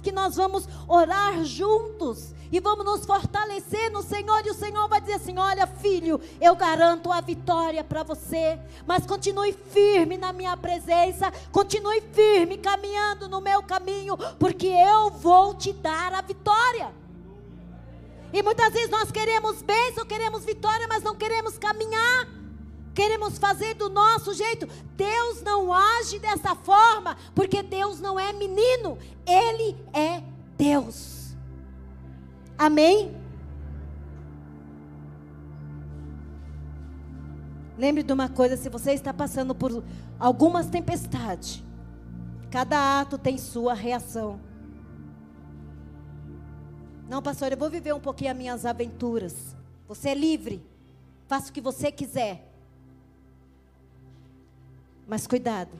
que 0.00 0.12
nós 0.12 0.36
vamos 0.36 0.68
orar 0.86 1.44
juntos 1.44 2.34
e 2.50 2.60
vamos 2.60 2.84
nos 2.84 3.04
fortalecer 3.04 3.90
no 3.90 4.02
Senhor. 4.02 4.44
E 4.46 4.50
o 4.50 4.54
Senhor 4.54 4.88
vai 4.88 5.00
dizer 5.00 5.14
assim: 5.14 5.38
Olha, 5.38 5.66
filho, 5.66 6.20
eu 6.40 6.56
garanto 6.56 7.12
a 7.12 7.20
vitória 7.20 7.84
para 7.84 8.02
você, 8.02 8.58
mas 8.86 9.06
continue 9.06 9.52
firme 9.52 10.16
na 10.16 10.32
minha 10.32 10.56
presença, 10.56 11.32
continue 11.52 12.00
firme 12.12 12.58
caminhando 12.58 13.28
no 13.28 13.40
meu 13.40 13.62
caminho, 13.62 14.16
porque 14.38 14.66
eu 14.66 15.10
vou 15.10 15.54
te 15.54 15.72
dar 15.72 16.12
a 16.14 16.20
vitória. 16.20 16.92
E 18.32 18.42
muitas 18.42 18.72
vezes 18.72 18.90
nós 18.90 19.10
queremos 19.10 19.62
bênção, 19.62 20.04
queremos 20.04 20.44
vitória, 20.44 20.86
mas 20.88 21.02
não 21.02 21.14
queremos 21.14 21.56
caminhar. 21.56 22.28
Queremos 22.98 23.38
fazer 23.38 23.74
do 23.74 23.88
nosso 23.88 24.34
jeito. 24.34 24.66
Deus 24.96 25.40
não 25.40 25.72
age 25.72 26.18
dessa 26.18 26.56
forma, 26.56 27.16
porque 27.32 27.62
Deus 27.62 28.00
não 28.00 28.18
é 28.18 28.32
menino, 28.32 28.98
Ele 29.24 29.76
é 29.92 30.20
Deus. 30.56 31.36
Amém? 32.58 33.16
Lembre 37.78 38.02
de 38.02 38.12
uma 38.12 38.28
coisa: 38.28 38.56
se 38.56 38.68
você 38.68 38.94
está 38.94 39.14
passando 39.14 39.54
por 39.54 39.84
algumas 40.18 40.66
tempestades, 40.66 41.62
cada 42.50 43.00
ato 43.00 43.16
tem 43.16 43.38
sua 43.38 43.74
reação. 43.74 44.40
Não, 47.08 47.22
pastor, 47.22 47.52
eu 47.52 47.58
vou 47.58 47.70
viver 47.70 47.94
um 47.94 48.00
pouquinho 48.00 48.32
as 48.32 48.36
minhas 48.36 48.66
aventuras. 48.66 49.56
Você 49.86 50.08
é 50.08 50.14
livre. 50.16 50.66
Faça 51.28 51.50
o 51.50 51.52
que 51.52 51.60
você 51.60 51.92
quiser. 51.92 52.47
Mas 55.08 55.26
cuidado. 55.26 55.70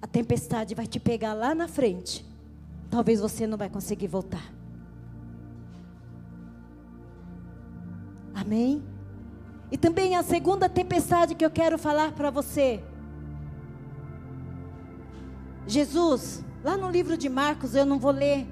A 0.00 0.06
tempestade 0.06 0.74
vai 0.74 0.86
te 0.86 0.98
pegar 0.98 1.34
lá 1.34 1.54
na 1.54 1.68
frente. 1.68 2.24
Talvez 2.90 3.20
você 3.20 3.46
não 3.46 3.58
vai 3.58 3.68
conseguir 3.68 4.08
voltar. 4.08 4.50
Amém? 8.34 8.82
E 9.70 9.76
também 9.76 10.16
a 10.16 10.22
segunda 10.22 10.68
tempestade 10.68 11.34
que 11.34 11.44
eu 11.44 11.50
quero 11.50 11.76
falar 11.76 12.12
para 12.12 12.30
você. 12.30 12.82
Jesus, 15.66 16.42
lá 16.64 16.78
no 16.78 16.90
livro 16.90 17.18
de 17.18 17.28
Marcos, 17.28 17.74
eu 17.74 17.84
não 17.84 17.98
vou 17.98 18.12
ler. 18.12 18.46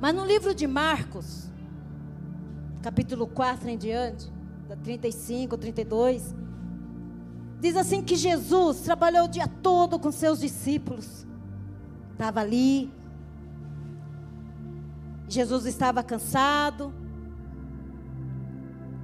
Mas 0.00 0.14
no 0.14 0.24
livro 0.24 0.52
de 0.52 0.66
Marcos, 0.66 1.48
capítulo 2.82 3.28
4 3.28 3.68
em 3.68 3.78
diante, 3.78 4.28
da 4.66 4.74
35, 4.74 5.56
32, 5.56 6.34
diz 7.60 7.76
assim 7.76 8.02
que 8.02 8.16
Jesus 8.16 8.80
trabalhou 8.80 9.24
o 9.24 9.28
dia 9.28 9.46
todo 9.46 9.98
com 9.98 10.10
seus 10.10 10.40
discípulos. 10.40 11.26
Estava 12.12 12.40
ali. 12.40 12.92
Jesus 15.28 15.66
estava 15.66 16.02
cansado. 16.02 16.92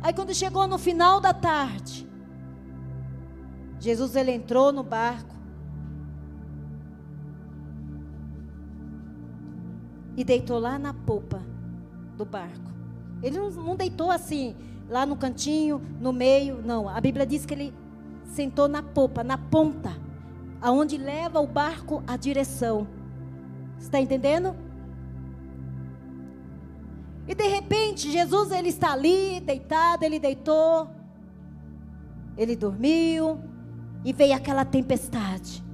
Aí 0.02 0.12
quando 0.12 0.34
chegou 0.34 0.66
no 0.66 0.78
final 0.78 1.20
da 1.20 1.34
tarde, 1.34 2.08
Jesus 3.78 4.16
ele 4.16 4.32
entrou 4.32 4.72
no 4.72 4.82
barco 4.82 5.34
e 10.16 10.25
deitou 10.25 10.58
lá 10.58 10.78
na 10.78 10.94
polpa 10.94 11.42
do 12.16 12.25
barco. 12.25 12.72
Ele 13.22 13.38
não, 13.38 13.50
não 13.50 13.76
deitou 13.76 14.10
assim, 14.10 14.56
lá 14.88 15.04
no 15.04 15.16
cantinho, 15.16 15.80
no 16.00 16.12
meio, 16.12 16.62
não. 16.62 16.88
A 16.88 17.00
Bíblia 17.00 17.26
diz 17.26 17.44
que 17.44 17.54
ele 17.54 17.75
sentou 18.26 18.68
na 18.68 18.83
polpa, 18.83 19.25
na 19.25 19.38
ponta, 19.38 19.97
aonde 20.61 20.97
leva 20.97 21.40
o 21.40 21.47
barco 21.47 22.02
a 22.06 22.16
direção. 22.16 22.87
Está 23.78 24.00
entendendo? 24.00 24.54
E 27.28 27.35
de 27.35 27.47
repente, 27.49 28.11
Jesus 28.11 28.52
ele 28.52 28.68
está 28.68 28.92
ali, 28.92 29.40
deitado, 29.40 30.04
ele 30.04 30.18
deitou. 30.18 30.88
Ele 32.37 32.54
dormiu 32.54 33.40
e 34.04 34.12
veio 34.12 34.35
aquela 34.35 34.64
tempestade. 34.64 35.64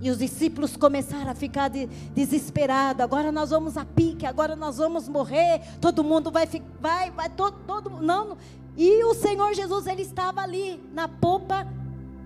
E 0.00 0.10
os 0.10 0.18
discípulos 0.18 0.76
começaram 0.76 1.30
a 1.30 1.34
ficar 1.34 1.68
de, 1.68 1.86
desesperados. 2.14 3.02
Agora 3.02 3.32
nós 3.32 3.50
vamos 3.50 3.76
a 3.76 3.84
pique, 3.84 4.26
agora 4.26 4.54
nós 4.54 4.78
vamos 4.78 5.08
morrer. 5.08 5.60
Todo 5.80 6.04
mundo 6.04 6.30
vai 6.30 6.46
vai 6.80 7.10
vai 7.10 7.30
todo, 7.30 7.58
todo 7.66 7.90
não. 8.00 8.36
E 8.76 9.02
o 9.04 9.14
Senhor 9.14 9.54
Jesus 9.54 9.86
ele 9.86 10.02
estava 10.02 10.42
ali 10.42 10.80
na 10.92 11.08
popa 11.08 11.66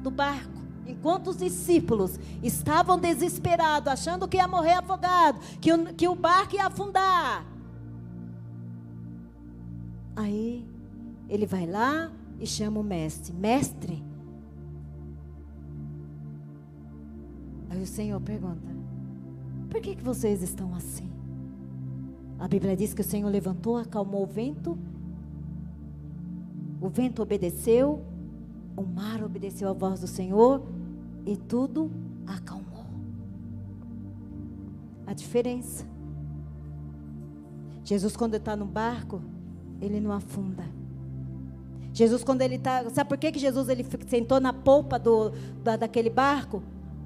do 0.03 0.11
barco. 0.11 0.59
Enquanto 0.87 1.29
os 1.29 1.37
discípulos 1.37 2.19
estavam 2.43 2.99
desesperados, 2.99 3.93
achando 3.93 4.27
que 4.27 4.37
ia 4.37 4.49
morrer 4.49 4.73
afogado, 4.73 5.39
que 5.61 5.73
o, 5.73 5.95
que 5.95 6.09
o 6.09 6.15
barco 6.17 6.57
ia 6.57 6.67
afundar. 6.67 7.47
Aí 10.17 10.67
ele 11.29 11.47
vai 11.47 11.67
lá 11.67 12.11
e 12.41 12.47
chama 12.47 12.81
o 12.81 12.83
mestre: 12.83 13.33
Mestre. 13.33 14.03
Aí 17.71 17.81
o 17.81 17.87
Senhor 17.87 18.21
pergunta: 18.21 18.75
Por 19.71 19.81
que, 19.81 19.95
que 19.95 20.03
vocês 20.03 20.43
estão 20.43 20.75
assim? 20.75 21.09
A 22.37 22.49
Bíblia 22.49 22.77
diz 22.77 22.93
que 22.93 23.03
o 23.03 23.05
Senhor 23.05 23.29
levantou, 23.29 23.77
acalmou 23.77 24.25
o 24.25 24.27
vento. 24.27 24.77
O 26.81 26.89
vento 26.89 27.23
obedeceu, 27.23 28.03
o 28.77 28.83
mar 28.83 29.23
obedeceu 29.23 29.69
à 29.69 29.73
voz 29.73 30.01
do 30.01 30.07
Senhor 30.07 30.63
e 31.27 31.37
tudo 31.37 31.91
acalmou. 32.27 32.87
A 35.07 35.13
diferença. 35.13 35.87
Jesus, 37.85 38.17
quando 38.17 38.37
está 38.37 38.57
no 38.57 38.65
barco, 38.65 39.21
ele 39.81 40.01
não 40.01 40.13
afunda. 40.13 40.65
Jesus, 41.93 42.23
quando 42.23 42.43
ele 42.43 42.55
está. 42.55 42.89
Sabe 42.91 43.09
por 43.09 43.19
que, 43.19 43.33
que 43.33 43.39
Jesus 43.39 43.69
ele 43.69 43.85
sentou 44.07 44.41
na 44.41 44.53
polpa 44.53 44.99
do, 44.99 45.31
da, 45.63 45.77
daquele 45.77 46.09
barco? 46.09 46.63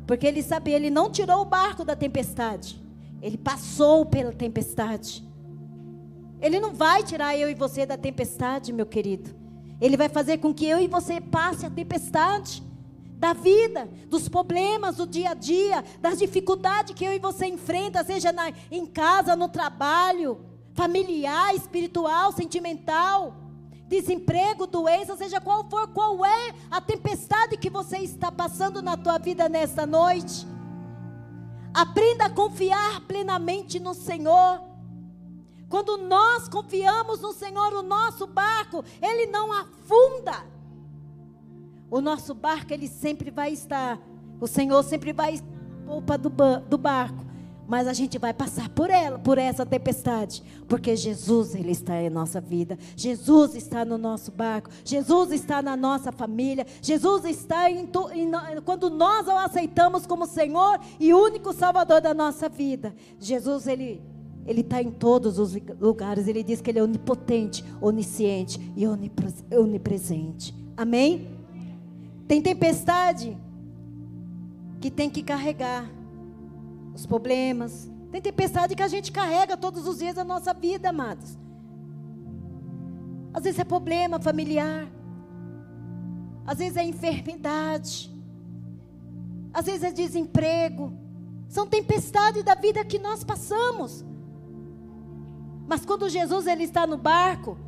Porque 0.07 0.27
ele 0.27 0.43
sabia, 0.43 0.77
ele 0.77 0.91
não 0.91 1.11
tirou 1.11 1.41
o 1.41 1.45
barco 1.45 1.85
da 1.85 1.97
tempestade. 1.97 2.81
Ele 3.23 3.39
passou 3.39 4.05
pela 4.05 4.33
tempestade. 4.33 5.27
Ele 6.41 6.61
não 6.61 6.75
vai 6.75 7.03
tirar 7.03 7.37
eu 7.37 7.49
e 7.49 7.55
você 7.55 7.87
da 7.87 7.97
tempestade, 7.97 8.71
meu 8.73 8.85
querido. 8.85 9.44
Ele 9.81 9.97
vai 9.97 10.09
fazer 10.09 10.39
com 10.39 10.55
que 10.55 10.67
eu 10.67 10.81
e 10.81 10.89
você 10.89 11.21
passe 11.21 11.67
a 11.67 11.71
tempestade 11.71 12.63
da 13.17 13.33
vida, 13.33 13.89
dos 14.09 14.29
problemas 14.29 14.97
do 14.97 15.07
dia 15.07 15.31
a 15.31 15.35
dia, 15.35 15.85
das 16.01 16.19
dificuldades 16.19 16.95
que 16.95 17.05
eu 17.05 17.13
e 17.13 17.19
você 17.19 17.47
enfrenta, 17.47 18.05
seja 18.05 18.33
na, 18.33 18.53
em 18.71 18.87
casa, 18.87 19.35
no 19.35 19.49
trabalho 19.49 20.39
familiar, 20.75 21.55
espiritual, 21.55 22.33
sentimental, 22.33 23.37
desemprego, 23.89 24.67
doença, 24.67 25.17
seja 25.17 25.41
qual 25.41 25.69
for, 25.71 25.89
qual 25.89 26.25
é 26.25 26.55
a 26.71 26.81
tempestade 26.81 27.57
que 27.57 27.71
você 27.71 27.99
está 27.99 28.31
passando 28.31 28.83
na 28.83 28.97
tua 28.97 29.19
vida 29.19 29.49
nesta 29.49 29.87
noite. 29.87 30.47
Aprenda 31.73 32.27
a 32.27 32.31
confiar 32.31 33.01
plenamente 33.03 33.79
no 33.81 33.95
Senhor. 33.95 34.61
Quando 35.75 35.97
nós 35.97 36.49
confiamos 36.49 37.21
no 37.21 37.33
Senhor, 37.33 37.73
o 37.73 37.83
nosso 37.83 38.29
barco, 38.29 38.85
ele 39.03 39.27
não 39.27 39.53
afunda. 39.53 40.47
O 41.91 42.01
nosso 42.01 42.33
barco, 42.33 42.73
ele 42.73 42.87
sempre 42.87 43.29
vai 43.29 43.53
estar, 43.53 43.99
o 44.41 44.47
Senhor 44.47 44.81
sempre 44.85 45.13
vai 45.13 45.43
polpa 45.85 46.17
do, 46.17 46.31
do 46.69 46.79
barco 46.79 47.25
mas 47.67 47.89
a 47.89 47.93
gente 47.95 48.19
vai 48.19 48.35
passar 48.35 48.69
por 48.69 48.91
ela, 48.91 49.19
por 49.19 49.39
essa 49.39 49.65
tempestade, 49.65 50.43
porque 50.69 50.95
Jesus 50.95 51.55
ele 51.55 51.73
está 51.73 51.99
em 52.01 52.11
nossa 52.11 52.39
vida. 52.39 52.79
Jesus 52.95 53.55
está 53.55 53.87
no 53.87 53.97
nosso 53.97 54.31
barco. 54.31 54.69
Jesus 54.85 55.33
está 55.33 55.63
na 55.63 55.75
nossa 55.75 56.13
família. 56.13 56.67
Jesus 56.83 57.25
está 57.25 57.71
em, 57.71 57.89
em 58.13 58.61
quando 58.63 58.91
nós 58.91 59.27
o 59.27 59.31
aceitamos 59.31 60.05
como 60.05 60.27
Senhor 60.27 60.79
e 61.01 61.15
único 61.15 61.55
Salvador 61.55 62.03
da 62.03 62.13
nossa 62.13 62.51
vida. 62.51 62.95
Jesus 63.19 63.67
ele 63.67 64.14
ele 64.47 64.61
está 64.61 64.83
em 64.83 64.91
todos 64.91 65.39
os 65.39 65.57
lugares. 65.81 66.29
Ele 66.29 66.43
diz 66.43 66.61
que 66.61 66.71
ele 66.71 66.79
é 66.79 66.83
onipotente, 66.83 67.65
onisciente 67.81 68.61
e 68.77 68.87
onipresente. 69.57 70.55
Amém? 70.77 71.29
Tem 72.27 72.43
tempestade 72.43 73.37
que 74.81 74.91
tem 74.91 75.09
que 75.09 75.23
carregar 75.23 75.91
os 76.95 77.07
problemas. 77.07 77.91
Tem 78.11 78.21
tempestade 78.21 78.77
que 78.77 78.83
a 78.83 78.89
gente 78.89 79.11
carrega 79.11 79.57
todos 79.57 79.87
os 79.87 79.99
dias 79.99 80.15
da 80.15 80.25
nossa 80.25 80.53
vida, 80.53 80.91
amados. 80.91 81.39
Às 83.33 83.45
vezes 83.45 83.59
é 83.59 83.65
problema 83.65 84.21
familiar. 84.21 84.89
Às 86.47 86.59
vezes 86.59 86.77
é 86.77 86.85
enfermidade. 86.85 88.15
Às 89.53 89.67
vezes 89.67 89.83
é 89.83 89.91
desemprego. 89.91 90.93
São 91.49 91.67
tempestades 91.67 92.45
da 92.45 92.55
vida 92.55 92.85
que 92.85 92.99
nós 92.99 93.25
passamos. 93.25 94.05
Mas 95.67 95.85
quando 95.85 96.09
Jesus 96.09 96.47
ele 96.47 96.65
está 96.65 96.87
no 96.87 96.97
barco, 96.97 97.59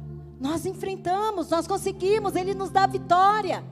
nós 0.41 0.67
enfrentamos, 0.67 1.49
nós 1.49 1.67
conseguimos, 1.67 2.37
ele 2.37 2.55
nos 2.55 2.71
dá 2.71 2.87
vitória. 2.87 3.65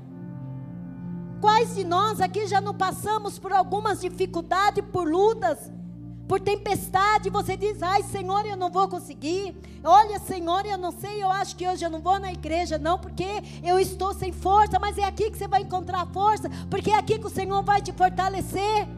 Quais 1.41 1.75
de 1.75 1.85
nós 1.85 2.21
aqui 2.21 2.47
já 2.47 2.61
não 2.61 2.75
passamos 2.75 3.39
por 3.39 3.53
algumas 3.53 4.01
dificuldades, 4.01 4.83
por 4.91 5.07
lutas, 5.07 5.71
por 6.27 6.41
tempestade, 6.41 7.29
você 7.29 7.57
diz: 7.57 7.83
Ai, 7.83 8.03
Senhor, 8.03 8.47
eu 8.47 8.57
não 8.57 8.71
vou 8.71 8.89
conseguir. 8.89 9.55
Olha, 9.85 10.19
Senhor, 10.19 10.65
eu 10.65 10.79
não 10.79 10.91
sei, 10.91 11.23
eu 11.23 11.31
acho 11.31 11.55
que 11.55 11.69
hoje 11.69 11.85
eu 11.85 11.91
não 11.91 12.01
vou 12.01 12.19
na 12.19 12.33
igreja, 12.33 12.79
não, 12.79 12.99
porque 12.99 13.27
eu 13.63 13.79
estou 13.79 14.15
sem 14.15 14.33
força. 14.33 14.79
Mas 14.79 14.97
é 14.97 15.05
aqui 15.05 15.31
que 15.31 15.37
você 15.37 15.47
vai 15.47 15.61
encontrar 15.61 16.07
força, 16.07 16.49
porque 16.71 16.91
é 16.91 16.97
aqui 16.97 17.19
que 17.19 17.27
o 17.27 17.31
Senhor 17.31 17.63
vai 17.63 17.83
te 17.83 17.93
fortalecer. 17.93 18.89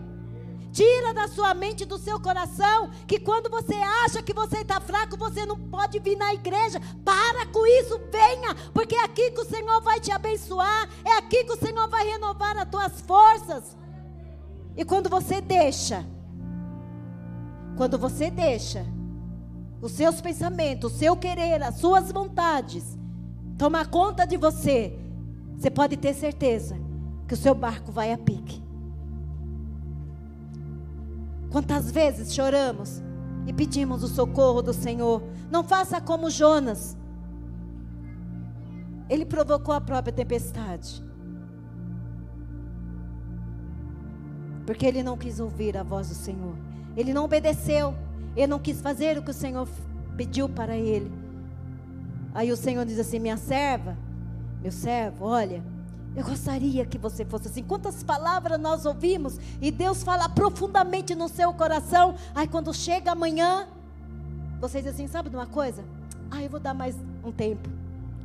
Tira 0.76 1.14
da 1.14 1.26
sua 1.26 1.54
mente, 1.54 1.86
do 1.86 1.96
seu 1.96 2.20
coração, 2.20 2.90
que 3.06 3.18
quando 3.18 3.48
você 3.48 3.74
acha 4.04 4.22
que 4.22 4.34
você 4.34 4.58
está 4.58 4.78
fraco, 4.78 5.16
você 5.16 5.46
não 5.46 5.58
pode 5.58 5.98
vir 6.00 6.18
na 6.18 6.34
igreja. 6.34 6.78
Para 7.02 7.46
com 7.46 7.66
isso, 7.66 7.98
venha, 8.12 8.54
porque 8.74 8.94
é 8.94 9.02
aqui 9.02 9.30
que 9.30 9.40
o 9.40 9.46
Senhor 9.46 9.80
vai 9.80 9.98
te 10.00 10.12
abençoar, 10.12 10.86
é 11.02 11.12
aqui 11.16 11.44
que 11.44 11.52
o 11.54 11.56
Senhor 11.56 11.88
vai 11.88 12.06
renovar 12.06 12.58
as 12.58 12.68
tuas 12.68 13.00
forças. 13.00 13.74
E 14.76 14.84
quando 14.84 15.08
você 15.08 15.40
deixa, 15.40 16.04
quando 17.74 17.96
você 17.96 18.30
deixa 18.30 18.84
os 19.80 19.92
seus 19.92 20.20
pensamentos, 20.20 20.92
o 20.92 20.98
seu 20.98 21.16
querer, 21.16 21.62
as 21.62 21.76
suas 21.76 22.12
vontades 22.12 22.98
tomar 23.56 23.86
conta 23.86 24.26
de 24.26 24.36
você, 24.36 24.94
você 25.56 25.70
pode 25.70 25.96
ter 25.96 26.12
certeza 26.12 26.78
que 27.26 27.32
o 27.32 27.38
seu 27.38 27.54
barco 27.54 27.90
vai 27.90 28.12
a 28.12 28.18
pique. 28.18 28.65
Quantas 31.56 31.90
vezes 31.90 32.34
choramos 32.34 33.02
e 33.46 33.52
pedimos 33.54 34.02
o 34.02 34.08
socorro 34.08 34.60
do 34.60 34.74
Senhor? 34.74 35.22
Não 35.50 35.64
faça 35.64 35.98
como 36.02 36.28
Jonas. 36.28 36.94
Ele 39.08 39.24
provocou 39.24 39.74
a 39.74 39.80
própria 39.80 40.12
tempestade. 40.12 41.02
Porque 44.66 44.84
ele 44.84 45.02
não 45.02 45.16
quis 45.16 45.40
ouvir 45.40 45.78
a 45.78 45.82
voz 45.82 46.10
do 46.10 46.14
Senhor. 46.14 46.58
Ele 46.94 47.14
não 47.14 47.24
obedeceu. 47.24 47.94
Ele 48.36 48.48
não 48.48 48.58
quis 48.58 48.82
fazer 48.82 49.16
o 49.16 49.22
que 49.22 49.30
o 49.30 49.34
Senhor 49.34 49.66
pediu 50.14 50.50
para 50.50 50.76
ele. 50.76 51.10
Aí 52.34 52.52
o 52.52 52.56
Senhor 52.56 52.84
diz 52.84 52.98
assim: 52.98 53.18
Minha 53.18 53.38
serva, 53.38 53.96
meu 54.60 54.70
servo, 54.70 55.24
olha, 55.24 55.64
eu 56.16 56.24
gostaria 56.24 56.86
que 56.86 56.96
você 56.96 57.26
fosse 57.26 57.48
assim. 57.48 57.62
Quantas 57.62 58.02
palavras 58.02 58.58
nós 58.58 58.86
ouvimos 58.86 59.38
e 59.60 59.70
Deus 59.70 60.02
fala 60.02 60.28
profundamente 60.30 61.14
no 61.14 61.28
seu 61.28 61.52
coração. 61.52 62.14
Aí 62.34 62.48
quando 62.48 62.72
chega 62.72 63.12
amanhã, 63.12 63.68
você 64.58 64.80
diz 64.80 64.94
assim: 64.94 65.06
Sabe 65.06 65.28
de 65.28 65.36
uma 65.36 65.46
coisa? 65.46 65.84
Ah, 66.30 66.42
eu 66.42 66.48
vou 66.48 66.58
dar 66.58 66.72
mais 66.72 66.96
um 67.22 67.30
tempo. 67.30 67.68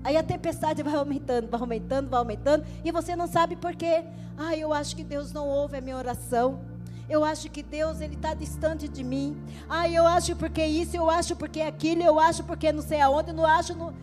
Aí 0.06 0.16
a 0.16 0.24
tempestade 0.24 0.82
vai 0.82 0.96
aumentando, 0.96 1.50
vai 1.50 1.60
aumentando, 1.60 2.10
vai 2.10 2.20
aumentando, 2.20 2.66
e 2.84 2.92
você 2.92 3.16
não 3.16 3.28
sabe 3.28 3.58
por 3.58 3.76
quê. 3.76 4.04
Ah, 4.38 4.56
eu 4.56 4.74
acho 4.74 4.96
que 4.96 5.04
Deus 5.04 5.34
não 5.34 5.48
ouve 5.48 5.78
a 5.78 5.82
minha 5.82 5.98
oração. 5.98 6.62
Eu 7.10 7.26
acho 7.26 7.50
que 7.52 7.62
Deus 7.62 8.00
ele 8.00 8.16
está 8.16 8.34
distante 8.34 8.88
de 8.88 9.04
mim. 9.04 9.38
Ah, 9.70 9.90
eu 9.90 10.08
acho 10.08 10.34
porque 10.38 10.66
isso, 10.66 10.96
eu 10.96 11.10
acho 11.10 11.36
porque 11.36 11.60
aquilo, 11.60 12.02
eu 12.02 12.18
acho 12.18 12.42
porque 12.46 12.72
não 12.72 12.82
sei 12.82 13.02
aonde, 13.02 13.34
não 13.34 13.46
acho. 13.46 13.76
No... 13.76 13.94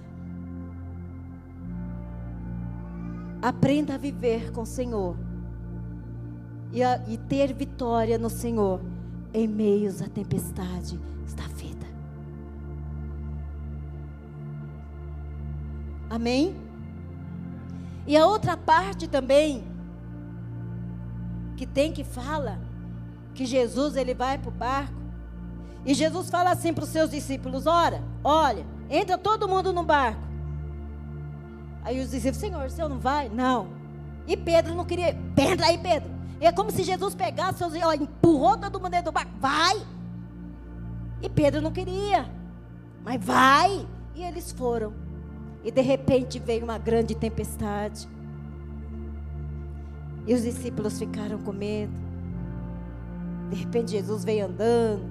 Aprenda 3.40 3.94
a 3.94 3.98
viver 3.98 4.52
com 4.52 4.62
o 4.62 4.66
Senhor 4.66 5.16
e, 6.72 6.82
a, 6.82 7.02
e 7.08 7.16
ter 7.16 7.52
vitória 7.52 8.18
no 8.18 8.28
Senhor 8.28 8.80
em 9.32 9.46
meios 9.46 10.02
à 10.02 10.08
tempestade 10.08 10.98
da 11.36 11.44
vida. 11.44 11.86
Amém? 16.10 16.56
E 18.06 18.16
a 18.16 18.26
outra 18.26 18.56
parte 18.56 19.06
também 19.06 19.64
que 21.56 21.66
tem 21.66 21.92
que 21.92 22.04
fala 22.04 22.58
que 23.34 23.44
Jesus 23.44 23.96
ele 23.96 24.14
vai 24.14 24.38
para 24.38 24.48
o 24.48 24.52
barco. 24.52 24.98
E 25.84 25.94
Jesus 25.94 26.30
fala 26.30 26.50
assim 26.50 26.72
para 26.72 26.84
os 26.84 26.90
seus 26.90 27.10
discípulos: 27.10 27.66
Ora, 27.66 28.02
olha, 28.24 28.66
entra 28.88 29.18
todo 29.18 29.48
mundo 29.48 29.72
no 29.72 29.84
barco. 29.84 30.27
Aí 31.88 32.02
os 32.02 32.10
discípulos, 32.10 32.36
Senhor, 32.36 32.66
o 32.66 32.70
senhor 32.70 32.90
não 32.90 32.98
vai? 32.98 33.30
Não. 33.30 33.68
E 34.26 34.36
Pedro 34.36 34.74
não 34.74 34.84
queria. 34.84 35.16
Entra 35.38 35.68
aí, 35.68 35.78
Pedro. 35.78 36.10
E 36.38 36.44
é 36.44 36.52
como 36.52 36.70
se 36.70 36.82
Jesus 36.82 37.14
pegasse, 37.14 37.64
ó, 37.64 37.94
empurrou 37.94 38.58
todo 38.58 38.78
mundo 38.78 38.90
dentro 38.90 39.06
do 39.06 39.12
barco. 39.12 39.32
Vai! 39.40 39.74
E 41.22 41.30
Pedro 41.30 41.62
não 41.62 41.72
queria. 41.72 42.30
Mas 43.02 43.24
vai! 43.24 43.88
E 44.14 44.22
eles 44.22 44.52
foram. 44.52 44.92
E 45.64 45.70
de 45.70 45.80
repente 45.80 46.38
veio 46.38 46.62
uma 46.62 46.76
grande 46.76 47.14
tempestade. 47.14 48.06
E 50.26 50.34
os 50.34 50.42
discípulos 50.42 50.98
ficaram 50.98 51.38
com 51.38 51.54
medo. 51.54 51.94
De 53.48 53.56
repente 53.56 53.92
Jesus 53.92 54.26
veio 54.26 54.44
andando 54.44 55.06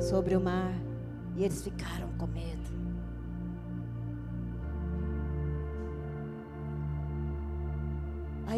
sobre 0.00 0.34
o 0.34 0.40
mar 0.40 0.74
e 1.36 1.44
eles 1.44 1.62
ficaram 1.62 2.08
com 2.18 2.26
medo. 2.26 2.57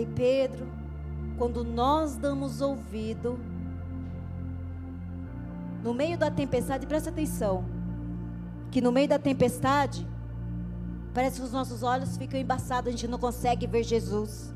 Aí 0.00 0.06
Pedro, 0.06 0.66
quando 1.36 1.62
nós 1.62 2.16
damos 2.16 2.62
ouvido, 2.62 3.38
no 5.84 5.92
meio 5.92 6.16
da 6.16 6.30
tempestade, 6.30 6.86
presta 6.86 7.10
atenção, 7.10 7.66
que 8.70 8.80
no 8.80 8.90
meio 8.90 9.08
da 9.08 9.18
tempestade, 9.18 10.08
parece 11.12 11.38
que 11.38 11.44
os 11.44 11.52
nossos 11.52 11.82
olhos 11.82 12.16
ficam 12.16 12.40
embaçados, 12.40 12.88
a 12.88 12.90
gente 12.92 13.06
não 13.06 13.18
consegue 13.18 13.66
ver 13.66 13.82
Jesus. 13.82 14.54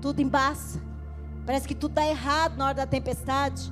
tudo 0.00 0.22
embaça. 0.22 0.80
Parece 1.44 1.68
que 1.68 1.74
tudo 1.74 1.90
está 1.90 2.06
errado 2.06 2.56
na 2.56 2.66
hora 2.66 2.74
da 2.74 2.86
tempestade. 2.86 3.70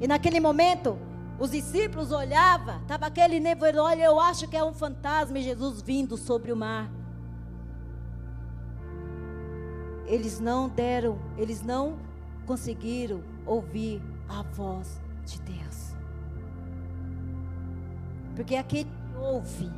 E 0.00 0.08
naquele 0.08 0.40
momento, 0.40 0.98
os 1.38 1.50
discípulos 1.50 2.12
olhavam, 2.12 2.80
estava 2.80 3.06
aquele 3.06 3.38
nevoeiro, 3.38 3.82
olha, 3.82 4.04
eu 4.04 4.18
acho 4.18 4.48
que 4.48 4.56
é 4.56 4.64
um 4.64 4.72
fantasma 4.72 5.38
e 5.38 5.42
Jesus 5.42 5.82
vindo 5.82 6.16
sobre 6.16 6.50
o 6.50 6.56
mar. 6.56 6.90
Eles 10.06 10.40
não 10.40 10.68
deram, 10.68 11.18
eles 11.36 11.62
não 11.62 11.98
conseguiram 12.46 13.22
ouvir 13.44 14.00
a 14.28 14.42
voz 14.42 15.00
de 15.26 15.40
Deus. 15.42 15.94
Porque 18.34 18.56
aquele 18.56 18.84
que 18.84 19.18
ouve 19.18 19.70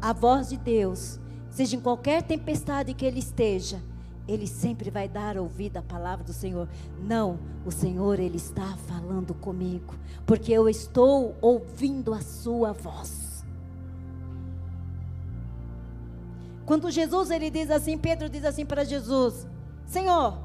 a 0.00 0.12
voz 0.12 0.48
de 0.48 0.56
Deus, 0.56 1.20
seja 1.50 1.76
em 1.76 1.80
qualquer 1.80 2.22
tempestade 2.22 2.92
que 2.94 3.04
ele 3.04 3.18
esteja, 3.20 3.80
ele 4.26 4.46
sempre 4.46 4.90
vai 4.90 5.08
dar 5.08 5.36
ouvido 5.36 5.76
à 5.76 5.82
palavra 5.82 6.24
do 6.24 6.32
Senhor. 6.32 6.68
Não, 6.98 7.38
o 7.64 7.70
Senhor 7.70 8.18
ele 8.18 8.36
está 8.36 8.76
falando 8.76 9.34
comigo, 9.34 9.94
porque 10.24 10.52
eu 10.52 10.68
estou 10.68 11.36
ouvindo 11.40 12.14
a 12.14 12.20
sua 12.20 12.72
voz. 12.72 13.44
Quando 16.64 16.90
Jesus 16.90 17.30
ele 17.30 17.50
diz 17.50 17.70
assim, 17.70 17.98
Pedro 17.98 18.28
diz 18.28 18.44
assim 18.44 18.64
para 18.64 18.84
Jesus: 18.84 19.46
Senhor, 19.86 20.38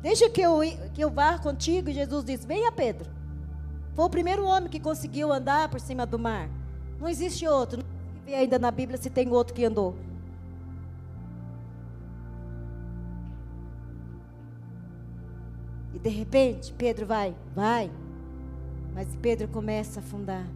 deixa 0.00 0.30
que 0.30 0.40
eu 0.40 0.60
que 0.94 1.02
eu 1.04 1.10
vá 1.10 1.38
contigo. 1.38 1.90
E 1.90 1.94
Jesus 1.94 2.24
diz: 2.24 2.44
Venha, 2.44 2.72
Pedro. 2.72 3.10
Foi 3.94 4.04
o 4.04 4.10
primeiro 4.10 4.44
homem 4.44 4.68
que 4.68 4.80
conseguiu 4.80 5.32
andar 5.32 5.68
por 5.68 5.80
cima 5.80 6.04
do 6.06 6.18
mar. 6.18 6.48
Não 6.98 7.08
existe 7.08 7.46
outro. 7.46 7.82
Não 7.82 8.24
vê 8.24 8.34
ainda 8.34 8.58
na 8.58 8.70
Bíblia 8.70 8.98
se 8.98 9.10
tem 9.10 9.30
outro 9.30 9.54
que 9.54 9.64
andou. 9.64 9.96
De 16.06 16.12
repente, 16.12 16.72
Pedro 16.72 17.04
vai, 17.04 17.34
vai. 17.52 17.90
Mas 18.94 19.08
Pedro 19.20 19.48
começa 19.48 19.98
a 19.98 20.02
afundar. 20.02 20.46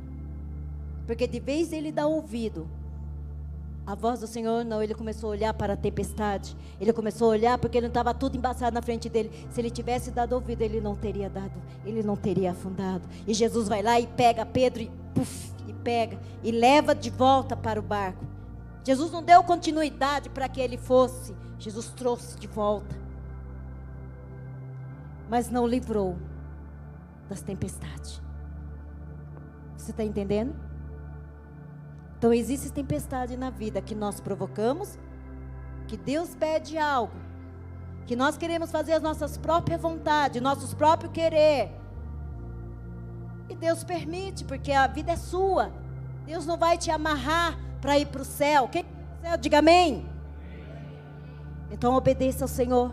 Porque 1.09 1.27
de 1.27 1.41
vez 1.41 1.73
ele 1.73 1.91
dá 1.91 2.07
ouvido 2.07 2.69
a 3.85 3.97
voz 3.97 4.21
do 4.21 4.29
Senhor, 4.29 4.65
não, 4.65 4.81
ele 4.81 4.95
começou 4.95 5.31
a 5.31 5.33
olhar 5.33 5.53
para 5.53 5.73
a 5.73 5.77
tempestade. 5.77 6.57
Ele 6.81 6.93
começou 6.93 7.27
a 7.27 7.31
olhar 7.31 7.59
porque 7.59 7.79
ele 7.79 7.87
não 7.87 7.91
estava 7.91 8.15
tudo 8.15 8.37
embaçado 8.37 8.73
na 8.73 8.81
frente 8.81 9.09
dele. 9.09 9.29
Se 9.51 9.61
ele 9.61 9.71
tivesse 9.71 10.13
dado 10.13 10.35
ouvido, 10.35 10.63
ele 10.63 10.81
não 10.81 10.95
teria 10.95 11.29
dado, 11.29 11.61
ele 11.85 12.01
não 12.01 12.15
teria 12.15 12.53
afundado. 12.53 13.09
E 13.27 13.35
Jesus 13.35 13.67
vai 13.67 13.83
lá 13.83 13.99
e 13.99 14.07
pega 14.07 14.47
Pedro 14.47 14.83
e 14.83 14.91
puf, 15.13 15.53
e 15.67 15.73
pega 15.73 16.17
e 16.45 16.53
leva 16.53 16.95
de 16.95 17.11
volta 17.11 17.57
para 17.57 17.81
o 17.81 17.83
barco. 17.83 18.25
Jesus 18.85 19.11
não 19.11 19.21
deu 19.21 19.43
continuidade 19.43 20.29
para 20.29 20.49
que 20.49 20.61
ele 20.61 20.77
fosse. 20.77 21.35
Jesus 21.59 21.89
trouxe 21.89 22.39
de 22.39 22.47
volta 22.47 23.00
mas 25.31 25.49
não 25.49 25.65
livrou 25.65 26.19
das 27.29 27.41
tempestades. 27.41 28.21
Você 29.77 29.93
está 29.93 30.03
entendendo? 30.03 30.53
Então 32.19 32.35
existe 32.35 32.71
tempestade 32.73 33.37
na 33.37 33.49
vida 33.49 33.81
que 33.81 33.95
nós 33.95 34.21
provocamos, 34.21 34.99
que 35.87 35.97
Deus 35.97 36.35
pede 36.35 36.77
algo, 36.77 37.15
que 38.07 38.17
nós 38.17 38.37
queremos 38.37 38.73
fazer 38.73 38.95
as 38.95 39.03
nossas 39.03 39.39
próprias 39.39 39.81
vontades, 39.81 40.43
nossos 40.43 40.75
próprios 40.75 41.13
querer. 41.13 41.71
E 43.49 43.55
Deus 43.55 43.85
permite, 43.85 44.45
porque 44.45 44.73
a 44.73 44.89
vida 44.89 45.13
é 45.13 45.17
sua. 45.17 45.73
Deus 46.27 46.45
não 46.45 46.57
vai 46.57 46.77
te 46.77 46.91
amarrar 46.91 47.57
para 47.81 47.99
ir 47.99 48.07
para 48.07 48.23
o 48.23 48.25
céu. 48.25 48.69
Quem 48.69 48.83
quer 48.83 48.91
o 48.91 49.23
céu, 49.23 49.37
diga 49.37 49.59
amém. 49.61 50.09
Então 51.71 51.95
obedeça 51.95 52.45
ao 52.45 52.49
Senhor. 52.49 52.93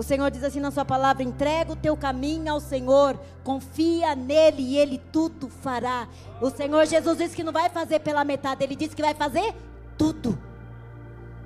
O 0.00 0.02
Senhor 0.02 0.30
diz 0.30 0.42
assim 0.42 0.60
na 0.60 0.70
sua 0.70 0.82
palavra: 0.82 1.22
entrega 1.22 1.72
o 1.72 1.76
teu 1.76 1.94
caminho 1.94 2.50
ao 2.50 2.58
Senhor, 2.58 3.20
confia 3.44 4.14
nele 4.16 4.62
e 4.62 4.78
ele 4.78 4.96
tudo 4.96 5.50
fará. 5.50 6.08
O 6.40 6.48
Senhor 6.48 6.86
Jesus 6.86 7.18
disse 7.18 7.36
que 7.36 7.44
não 7.44 7.52
vai 7.52 7.68
fazer 7.68 8.00
pela 8.00 8.24
metade, 8.24 8.64
ele 8.64 8.74
disse 8.74 8.96
que 8.96 9.02
vai 9.02 9.12
fazer 9.12 9.54
tudo. 9.98 10.38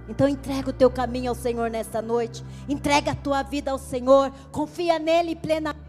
Então 0.08 0.28
entrega 0.28 0.70
o 0.70 0.72
teu 0.72 0.88
caminho 0.88 1.30
ao 1.30 1.34
Senhor 1.34 1.68
nesta 1.68 2.00
noite. 2.00 2.44
Entrega 2.68 3.10
a 3.10 3.16
tua 3.16 3.42
vida 3.42 3.72
ao 3.72 3.78
Senhor. 3.78 4.30
Confia 4.52 5.00
nele 5.00 5.34
plenamente. 5.34 5.82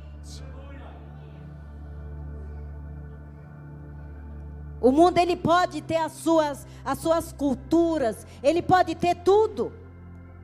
O 4.82 4.92
mundo 4.92 5.20
ele 5.20 5.36
pode 5.36 5.84
ter 5.84 5.98
as 5.98 6.14
suas 6.14 6.66
as 6.84 6.98
suas 6.98 7.32
culturas, 7.32 8.26
ele 8.42 8.64
pode 8.64 8.96
ter 8.96 9.18
tudo. 9.18 9.85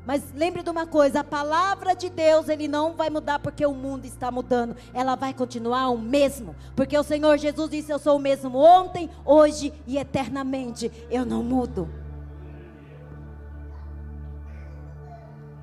Mas 0.06 0.24
lembre 0.34 0.64
de 0.64 0.70
uma 0.70 0.88
coisa, 0.88 1.20
a 1.20 1.24
palavra 1.24 1.94
de 1.94 2.10
Deus, 2.10 2.50
ele 2.50 2.68
não 2.68 2.94
vai 2.94 3.10
mudar 3.10 3.38
porque 3.38 3.66
o 3.66 3.74
mundo 3.74 4.06
está 4.06 4.32
mudando. 4.32 4.76
Ela 4.94 5.16
vai 5.16 5.34
continuar 5.34 5.90
o 5.90 5.98
mesmo, 5.98 6.56
porque 6.76 6.98
o 6.98 7.04
Senhor 7.04 7.38
Jesus 7.38 7.70
disse: 7.70 7.92
"Eu 7.92 8.00
sou 8.00 8.18
o 8.18 8.20
mesmo 8.20 8.58
ontem, 8.58 9.10
hoje 9.24 9.72
e 9.86 9.98
eternamente. 9.98 10.92
Eu 11.10 11.24
não 11.26 11.44
mudo." 11.44 11.88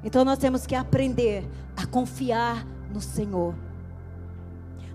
Então 0.04 0.24
nós 0.24 0.38
temos 0.38 0.66
que 0.66 0.76
aprender 0.76 1.44
a 1.76 1.84
confiar 1.84 2.64
no 2.92 3.00
Senhor. 3.00 3.54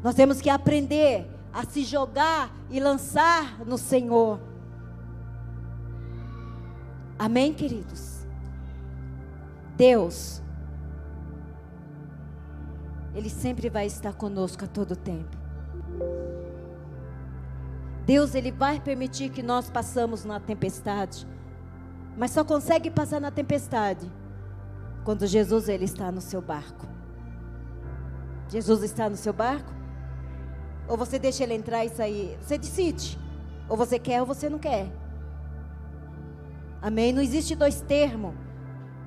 Nós 0.02 0.16
temos 0.16 0.42
que 0.42 0.50
aprender 0.50 1.30
a 1.54 1.66
se 1.66 1.84
jogar 1.84 2.50
e 2.70 2.80
lançar 2.80 3.60
no 3.66 3.78
Senhor. 3.78 4.40
Amém, 7.20 7.54
queridos? 7.54 8.13
Deus, 9.76 10.42
Ele 13.16 13.30
sempre 13.30 13.70
vai 13.70 13.86
estar 13.86 14.14
conosco 14.14 14.66
a 14.66 14.68
todo 14.68 14.96
tempo. 14.96 15.38
Deus, 18.06 18.36
Ele 18.36 18.52
vai 18.52 18.80
permitir 18.80 19.30
que 19.30 19.42
nós 19.42 19.70
passamos 19.70 20.26
na 20.26 20.40
tempestade, 20.40 21.28
mas 22.18 22.32
só 22.32 22.44
consegue 22.44 22.90
passar 22.90 23.20
na 23.20 23.32
tempestade 23.32 24.12
quando 25.04 25.28
Jesus 25.28 25.68
ele 25.68 25.86
está 25.86 26.12
no 26.12 26.22
seu 26.22 26.42
barco. 26.42 26.88
Jesus 28.50 28.84
está 28.84 29.10
no 29.10 29.18
seu 29.18 29.34
barco? 29.34 29.72
Ou 30.88 30.98
você 30.98 31.18
deixa 31.18 31.44
ele 31.44 31.54
entrar 31.54 31.84
e 31.86 31.90
sair? 31.90 32.38
Você 32.42 32.58
decide. 32.58 33.20
Ou 33.68 33.76
você 33.76 33.98
quer 33.98 34.22
ou 34.22 34.28
você 34.28 34.50
não 34.50 34.60
quer. 34.60 34.88
Amém? 36.82 37.14
Não 37.14 37.22
existe 37.22 37.56
dois 37.56 37.82
termos. 37.82 38.36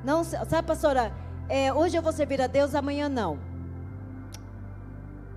Não, 0.06 0.22
sabe, 0.22 0.62
pastora? 0.62 1.12
É, 1.48 1.72
hoje 1.72 1.96
eu 1.96 2.02
vou 2.02 2.12
servir 2.12 2.40
a 2.40 2.46
Deus, 2.46 2.76
amanhã 2.76 3.08
não. 3.08 3.40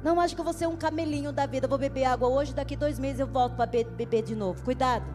Não 0.03 0.19
acho 0.19 0.35
que 0.35 0.41
eu 0.41 0.45
vou 0.45 0.53
ser 0.53 0.67
um 0.67 0.77
camelinho 0.77 1.31
da 1.31 1.47
vida. 1.47 1.67
vou 1.67 1.79
beber 1.79 2.05
água 2.05 2.27
hoje, 2.27 2.53
daqui 2.53 2.75
dois 2.75 2.99
meses 2.99 3.19
eu 3.19 3.25
volto 3.25 3.55
para 3.55 3.65
beber 3.65 4.21
de 4.21 4.35
novo. 4.35 4.63
Cuidado. 4.63 5.05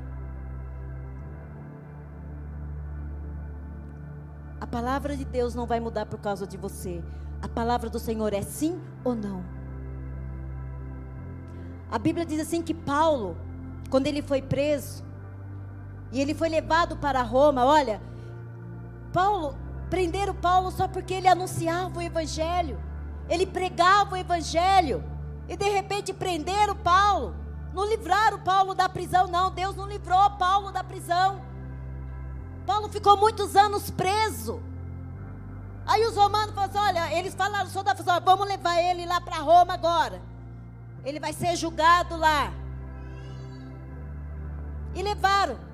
A 4.60 4.66
palavra 4.66 5.16
de 5.16 5.24
Deus 5.24 5.54
não 5.54 5.66
vai 5.66 5.78
mudar 5.78 6.06
por 6.06 6.18
causa 6.18 6.48
de 6.48 6.56
você. 6.56 7.00
A 7.40 7.46
palavra 7.46 7.88
do 7.88 8.00
Senhor 8.00 8.34
é 8.34 8.42
sim 8.42 8.82
ou 9.04 9.14
não. 9.14 9.44
A 11.92 11.98
Bíblia 11.98 12.26
diz 12.26 12.40
assim 12.40 12.60
que 12.60 12.74
Paulo, 12.74 13.36
quando 13.88 14.08
ele 14.08 14.20
foi 14.20 14.42
preso, 14.42 15.04
e 16.10 16.20
ele 16.20 16.34
foi 16.34 16.48
levado 16.48 16.96
para 16.96 17.22
Roma, 17.22 17.64
olha, 17.64 18.00
Paulo, 19.14 19.56
prenderam 19.88 20.34
Paulo 20.34 20.72
só 20.72 20.88
porque 20.88 21.14
ele 21.14 21.28
anunciava 21.28 22.00
o 22.00 22.02
evangelho. 22.02 22.82
Ele 23.28 23.46
pregava 23.46 24.14
o 24.14 24.18
evangelho. 24.18 25.04
E 25.48 25.56
de 25.56 25.68
repente 25.68 26.12
prenderam 26.12 26.74
Paulo. 26.74 27.36
Não 27.72 27.88
livraram 27.88 28.40
Paulo 28.40 28.74
da 28.74 28.88
prisão, 28.88 29.28
não. 29.28 29.52
Deus 29.52 29.76
não 29.76 29.86
livrou 29.86 30.30
Paulo 30.32 30.72
da 30.72 30.82
prisão. 30.82 31.40
Paulo 32.66 32.88
ficou 32.88 33.16
muitos 33.16 33.54
anos 33.54 33.88
preso. 33.88 34.60
Aí 35.86 36.04
os 36.06 36.16
romanos 36.16 36.52
falaram 36.52 36.70
assim, 36.70 36.78
olha, 36.78 37.14
eles 37.16 37.34
falaram, 37.34 37.70
só 37.70 37.84
da 37.84 37.94
vamos 38.18 38.48
levar 38.48 38.80
ele 38.80 39.06
lá 39.06 39.20
para 39.20 39.38
Roma 39.38 39.74
agora. 39.74 40.20
Ele 41.04 41.20
vai 41.20 41.32
ser 41.32 41.54
julgado 41.54 42.16
lá. 42.16 42.52
E 44.92 45.02
levaram. 45.02 45.73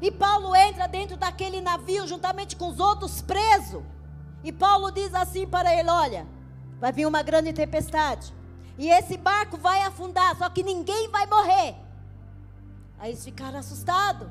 E 0.00 0.10
Paulo 0.10 0.54
entra 0.54 0.86
dentro 0.86 1.16
daquele 1.16 1.60
navio 1.60 2.06
juntamente 2.06 2.56
com 2.56 2.68
os 2.68 2.80
outros 2.80 3.22
presos. 3.22 3.82
E 4.42 4.52
Paulo 4.52 4.90
diz 4.90 5.14
assim 5.14 5.46
para 5.46 5.74
ele: 5.74 5.88
Olha, 5.90 6.26
vai 6.80 6.92
vir 6.92 7.06
uma 7.06 7.22
grande 7.22 7.52
tempestade. 7.52 8.32
E 8.76 8.88
esse 8.90 9.16
barco 9.16 9.56
vai 9.56 9.82
afundar, 9.82 10.36
só 10.36 10.48
que 10.50 10.62
ninguém 10.62 11.08
vai 11.08 11.26
morrer. 11.26 11.76
Aí 12.98 13.10
eles 13.10 13.24
ficaram 13.24 13.58
assustados. 13.58 14.28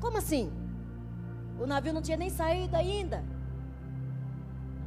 Como 0.00 0.18
assim? 0.18 0.52
O 1.58 1.66
navio 1.66 1.92
não 1.92 2.02
tinha 2.02 2.16
nem 2.16 2.28
saído 2.28 2.76
ainda. 2.76 3.24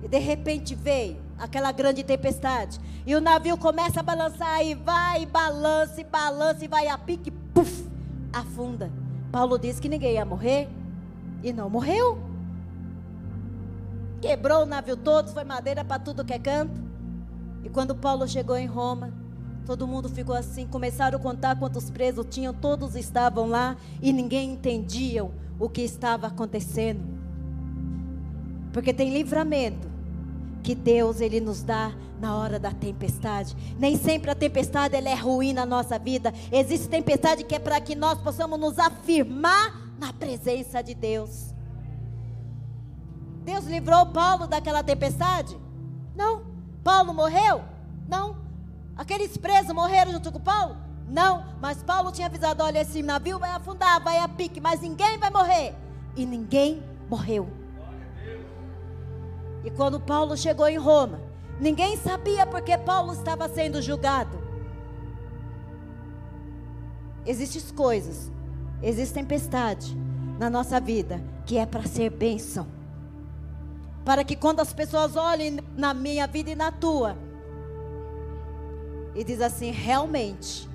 E 0.04 0.08
de 0.08 0.20
repente 0.20 0.76
veio 0.76 1.22
aquela 1.38 1.72
grande 1.72 2.04
tempestade. 2.04 2.80
E 3.06 3.16
o 3.16 3.22
navio 3.22 3.58
começa 3.58 4.02
a 4.02 4.04
balançar 4.04 4.64
e 4.64 4.76
vai, 4.76 5.26
balança, 5.26 6.02
e 6.02 6.04
balança, 6.04 6.66
e 6.66 6.68
vai 6.68 6.88
a 6.88 6.98
pique, 6.98 7.32
puf, 7.32 7.86
afunda. 8.32 8.92
Paulo 9.32 9.58
disse 9.58 9.82
que 9.82 9.90
ninguém 9.90 10.14
ia 10.14 10.26
morrer. 10.26 10.68
E 11.44 11.54
não 11.54 11.70
morreu. 11.70 12.18
Quebrou 14.22 14.64
o 14.64 14.66
navio 14.66 14.98
todo, 14.98 15.32
foi 15.32 15.44
madeira 15.44 15.86
para 15.86 16.00
tudo 16.00 16.26
que 16.26 16.34
é 16.34 16.40
canto. 16.40 16.82
E 17.64 17.70
quando 17.70 17.96
Paulo 17.96 18.28
chegou 18.28 18.58
em 18.58 18.66
Roma, 18.66 19.14
todo 19.66 19.88
mundo 19.88 20.10
ficou 20.10 20.36
assim, 20.36 20.68
começaram 20.68 21.18
a 21.18 21.22
contar 21.22 21.58
quantos 21.58 21.90
presos 21.90 22.26
tinham, 22.30 22.54
todos 22.54 22.96
estavam 22.96 23.48
lá 23.48 23.78
e 24.02 24.12
ninguém 24.12 24.54
entendiam 24.54 25.32
o 25.58 25.70
que 25.70 25.82
estava 25.82 26.28
acontecendo. 26.28 27.02
Porque 28.74 28.94
tem 28.94 29.14
livramento 29.14 29.89
que 30.70 30.76
Deus 30.76 31.20
ele 31.20 31.42
nos 31.42 31.64
dá 31.64 31.92
na 32.22 32.36
hora 32.36 32.60
da 32.60 32.72
tempestade. 32.72 33.58
Nem 33.80 33.98
sempre 33.98 34.30
a 34.30 34.36
tempestade 34.36 34.96
ela 34.96 35.10
é 35.10 35.16
ruim 35.16 35.52
na 35.52 35.66
nossa 35.66 35.98
vida. 35.98 36.32
Existe 36.52 36.88
tempestade 36.88 37.44
que 37.44 37.56
é 37.56 37.60
para 37.60 37.82
que 37.82 37.96
nós 37.96 38.20
possamos 38.22 38.60
nos 38.60 38.78
afirmar 38.78 39.76
na 39.98 40.14
presença 40.14 40.84
de 40.84 40.94
Deus. 40.94 41.56
Deus 43.44 43.66
livrou 43.66 44.06
Paulo 44.06 44.46
daquela 44.46 44.84
tempestade? 44.84 45.58
Não. 46.16 46.44
Paulo 46.84 47.16
morreu? 47.16 47.64
Não. 48.08 48.38
Aqueles 48.96 49.38
presos 49.38 49.74
morreram 49.74 50.12
junto 50.12 50.32
com 50.32 50.40
Paulo? 50.40 50.78
Não, 51.08 51.46
mas 51.60 51.82
Paulo 51.82 52.12
tinha 52.12 52.28
avisado: 52.28 52.62
olha, 52.62 52.82
esse 52.82 53.02
navio 53.02 53.40
vai 53.40 53.50
afundar, 53.50 54.04
vai 54.04 54.20
a 54.20 54.28
pique, 54.28 54.62
mas 54.62 54.82
ninguém 54.82 55.18
vai 55.18 55.32
morrer. 55.32 55.74
E 56.16 56.28
ninguém 56.28 56.84
morreu. 57.10 57.59
E 59.64 59.70
quando 59.70 60.00
Paulo 60.00 60.38
chegou 60.38 60.68
em 60.68 60.78
Roma, 60.78 61.22
ninguém 61.60 61.98
sabia 61.98 62.46
porque 62.46 62.78
Paulo 62.78 63.14
estava 63.14 63.48
sendo 63.50 63.82
julgado. 63.82 64.38
Existem 67.26 67.76
coisas, 67.76 68.32
existe 68.82 69.14
tempestade 69.14 69.96
na 70.40 70.50
nossa 70.50 70.80
vida 70.80 71.22
que 71.46 71.58
é 71.58 71.66
para 71.66 71.84
ser 71.84 72.10
bênção. 72.10 72.68
Para 74.06 74.24
que 74.24 74.36
quando 74.36 74.62
as 74.62 74.72
pessoas 74.72 75.16
olhem 75.16 75.60
na 75.76 75.94
minha 75.94 76.26
vida 76.26 76.52
e 76.52 76.56
na 76.56 76.72
tua, 76.72 77.18
e 79.14 79.24
diz 79.24 79.42
assim, 79.42 79.72
realmente, 79.72 80.70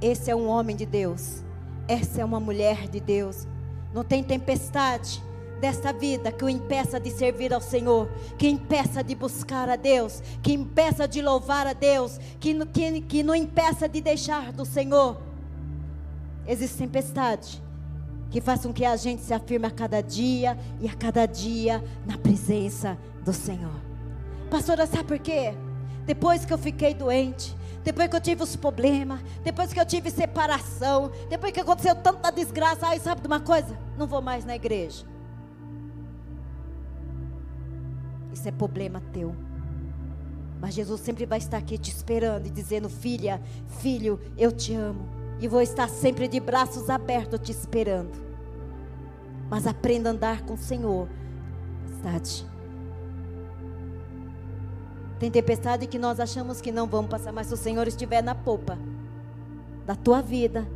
esse 0.00 0.30
é 0.30 0.34
um 0.34 0.48
homem 0.48 0.74
de 0.74 0.86
Deus. 0.86 1.44
Essa 1.86 2.22
é 2.22 2.24
uma 2.24 2.40
mulher 2.40 2.88
de 2.88 2.98
Deus. 2.98 3.46
Não 3.92 4.02
tem 4.02 4.24
tempestade 4.24 5.22
desta 5.60 5.92
vida 5.92 6.32
que 6.32 6.44
o 6.44 6.48
impeça 6.48 6.98
de 6.98 7.10
servir 7.10 7.52
ao 7.52 7.60
Senhor, 7.60 8.08
que 8.38 8.48
impeça 8.48 9.04
de 9.04 9.14
buscar 9.14 9.68
a 9.68 9.76
Deus, 9.76 10.22
que 10.42 10.52
impeça 10.52 11.06
de 11.06 11.20
louvar 11.20 11.66
a 11.66 11.72
Deus, 11.72 12.18
que, 12.40 12.54
que, 12.66 13.00
que 13.02 13.22
não 13.22 13.34
impeça 13.34 13.88
de 13.88 14.00
deixar 14.00 14.52
do 14.52 14.64
Senhor. 14.64 15.20
Existe 16.46 16.78
tempestade 16.78 17.62
que 18.30 18.40
faz 18.40 18.62
com 18.64 18.72
que 18.72 18.84
a 18.84 18.96
gente 18.96 19.22
se 19.22 19.34
afirme 19.34 19.66
a 19.66 19.70
cada 19.70 20.00
dia 20.00 20.56
e 20.80 20.88
a 20.88 20.94
cada 20.94 21.26
dia 21.26 21.84
na 22.06 22.16
presença 22.16 22.96
do 23.24 23.32
Senhor. 23.32 23.80
Pastora, 24.48 24.86
sabe 24.86 25.04
por 25.04 25.18
quê? 25.18 25.52
Depois 26.06 26.44
que 26.44 26.52
eu 26.52 26.58
fiquei 26.58 26.94
doente, 26.94 27.54
depois 27.82 28.08
que 28.08 28.16
eu 28.16 28.20
tive 28.20 28.42
os 28.42 28.56
problemas, 28.56 29.20
depois 29.42 29.72
que 29.72 29.80
eu 29.80 29.86
tive 29.86 30.10
separação, 30.10 31.10
depois 31.28 31.52
que 31.52 31.60
aconteceu 31.60 31.94
tanta 31.94 32.30
desgraça, 32.30 32.86
aí 32.86 33.00
sabe 33.00 33.20
de 33.20 33.26
uma 33.26 33.40
coisa? 33.40 33.78
Não 33.98 34.06
vou 34.06 34.22
mais 34.22 34.44
na 34.44 34.54
igreja. 34.54 35.04
Isso 38.32 38.48
é 38.48 38.52
problema 38.52 39.02
teu. 39.12 39.34
Mas 40.60 40.74
Jesus 40.74 41.00
sempre 41.00 41.24
vai 41.24 41.38
estar 41.38 41.56
aqui 41.56 41.78
te 41.78 41.90
esperando 41.90 42.46
e 42.46 42.50
dizendo: 42.50 42.88
Filha, 42.88 43.40
filho, 43.80 44.20
eu 44.36 44.52
te 44.52 44.74
amo. 44.74 45.08
E 45.40 45.48
vou 45.48 45.62
estar 45.62 45.88
sempre 45.88 46.28
de 46.28 46.38
braços 46.38 46.90
abertos 46.90 47.40
te 47.40 47.50
esperando. 47.50 48.12
Mas 49.48 49.66
aprenda 49.66 50.10
a 50.10 50.12
andar 50.12 50.42
com 50.42 50.54
o 50.54 50.58
Senhor. 50.58 51.08
Verdade. 51.86 52.46
Tem 55.18 55.30
tempestade 55.30 55.86
que 55.86 55.98
nós 55.98 56.20
achamos 56.20 56.60
que 56.60 56.72
não 56.72 56.86
vamos 56.86 57.10
passar, 57.10 57.32
mas 57.32 57.46
se 57.46 57.54
o 57.54 57.56
Senhor 57.56 57.86
estiver 57.86 58.22
na 58.22 58.34
popa 58.34 58.78
da 59.84 59.94
tua 59.94 60.22
vida, 60.22 60.66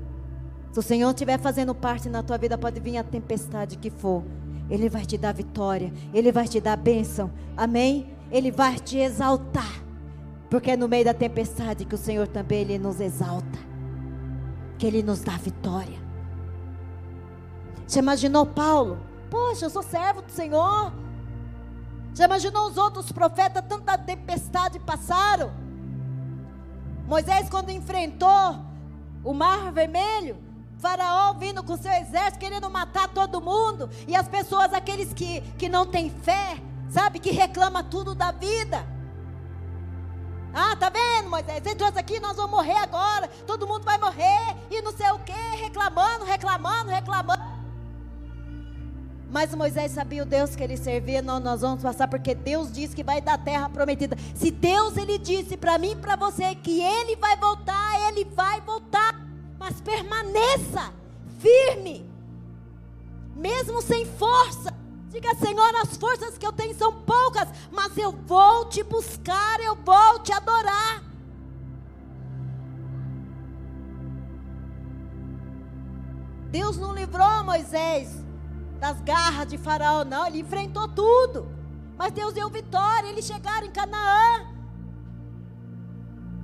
se 0.70 0.78
o 0.78 0.82
Senhor 0.82 1.08
estiver 1.10 1.38
fazendo 1.38 1.74
parte 1.74 2.08
na 2.08 2.22
tua 2.22 2.36
vida, 2.36 2.58
pode 2.58 2.80
vir 2.80 2.96
a 2.98 3.04
tempestade 3.04 3.78
que 3.78 3.90
for. 3.90 4.22
Ele 4.68 4.88
vai 4.88 5.04
te 5.04 5.18
dar 5.18 5.32
vitória, 5.32 5.92
Ele 6.12 6.32
vai 6.32 6.48
te 6.48 6.60
dar 6.60 6.76
bênção, 6.76 7.30
amém? 7.56 8.14
Ele 8.30 8.50
vai 8.50 8.78
te 8.78 8.98
exaltar, 8.98 9.82
porque 10.48 10.70
é 10.72 10.76
no 10.76 10.88
meio 10.88 11.04
da 11.04 11.14
tempestade 11.14 11.84
que 11.84 11.94
o 11.94 11.98
Senhor 11.98 12.26
também 12.26 12.62
Ele 12.62 12.78
nos 12.78 13.00
exalta, 13.00 13.58
que 14.78 14.86
Ele 14.86 15.02
nos 15.02 15.20
dá 15.20 15.36
vitória. 15.36 16.02
Você 17.86 17.98
imaginou 17.98 18.46
Paulo? 18.46 18.98
Poxa, 19.30 19.66
eu 19.66 19.70
sou 19.70 19.82
servo 19.82 20.22
do 20.22 20.30
Senhor. 20.30 20.92
Já 22.14 22.24
imaginou 22.24 22.68
os 22.68 22.76
outros 22.76 23.10
profetas, 23.12 23.64
tanta 23.68 23.98
tempestade 23.98 24.78
passaram? 24.78 25.50
Moisés, 27.06 27.50
quando 27.50 27.70
enfrentou 27.70 28.56
o 29.22 29.34
mar 29.34 29.72
vermelho, 29.72 30.36
Faraó 30.84 31.32
vindo 31.32 31.62
com 31.62 31.78
seu 31.78 31.92
exército, 31.92 32.38
querendo 32.38 32.68
matar 32.68 33.08
todo 33.08 33.40
mundo, 33.40 33.88
e 34.06 34.14
as 34.14 34.28
pessoas, 34.28 34.74
aqueles 34.74 35.14
que, 35.14 35.40
que 35.56 35.66
não 35.66 35.86
têm 35.86 36.10
fé, 36.10 36.58
sabe, 36.90 37.18
que 37.18 37.30
reclama 37.30 37.82
tudo 37.82 38.14
da 38.14 38.30
vida. 38.30 38.86
Ah, 40.52 40.76
tá 40.76 40.90
vendo, 40.90 41.30
Moisés? 41.30 41.64
Entrou 41.64 41.88
aqui, 41.88 42.20
nós 42.20 42.36
vamos 42.36 42.50
morrer 42.50 42.76
agora, 42.76 43.28
todo 43.46 43.66
mundo 43.66 43.82
vai 43.82 43.96
morrer, 43.96 44.56
e 44.70 44.82
não 44.82 44.92
sei 44.92 45.10
o 45.10 45.18
que, 45.20 45.32
reclamando, 45.32 46.26
reclamando, 46.26 46.90
reclamando. 46.90 47.42
Mas 49.30 49.54
Moisés 49.54 49.90
sabia 49.90 50.22
o 50.22 50.26
Deus 50.26 50.54
que 50.54 50.62
ele 50.62 50.76
servia, 50.76 51.22
não 51.22 51.40
nós 51.40 51.62
vamos 51.62 51.82
passar 51.82 52.08
porque 52.08 52.34
Deus 52.34 52.70
disse 52.70 52.94
que 52.94 53.02
vai 53.02 53.22
dar 53.22 53.38
terra 53.38 53.70
prometida. 53.70 54.18
Se 54.34 54.50
Deus 54.50 54.98
ele 54.98 55.16
disse 55.16 55.56
para 55.56 55.78
mim 55.78 55.96
para 55.96 56.14
você 56.14 56.54
que 56.54 56.82
ele 56.82 57.16
vai 57.16 57.36
voltar, 57.38 58.08
ele 58.10 58.26
vai 58.26 58.60
voltar. 58.60 59.13
Mas 59.64 59.80
permaneça 59.80 60.92
firme. 61.40 62.06
Mesmo 63.34 63.80
sem 63.80 64.04
força. 64.04 64.74
Diga, 65.08 65.34
Senhor, 65.36 65.74
as 65.76 65.96
forças 65.96 66.36
que 66.36 66.46
eu 66.46 66.52
tenho 66.52 66.74
são 66.74 66.92
poucas, 66.92 67.48
mas 67.72 67.96
eu 67.96 68.12
vou 68.12 68.66
te 68.66 68.82
buscar, 68.82 69.58
eu 69.60 69.74
vou 69.74 70.18
te 70.18 70.32
adorar. 70.34 71.02
Deus 76.50 76.76
não 76.76 76.94
livrou 76.94 77.42
Moisés 77.44 78.22
das 78.78 79.00
garras 79.00 79.46
de 79.46 79.56
Faraó, 79.56 80.04
não. 80.04 80.26
Ele 80.26 80.40
enfrentou 80.40 80.86
tudo. 80.88 81.48
Mas 81.96 82.12
Deus 82.12 82.34
deu 82.34 82.50
vitória. 82.50 83.08
Eles 83.08 83.24
chegaram 83.24 83.66
em 83.66 83.70
Canaã. 83.70 84.46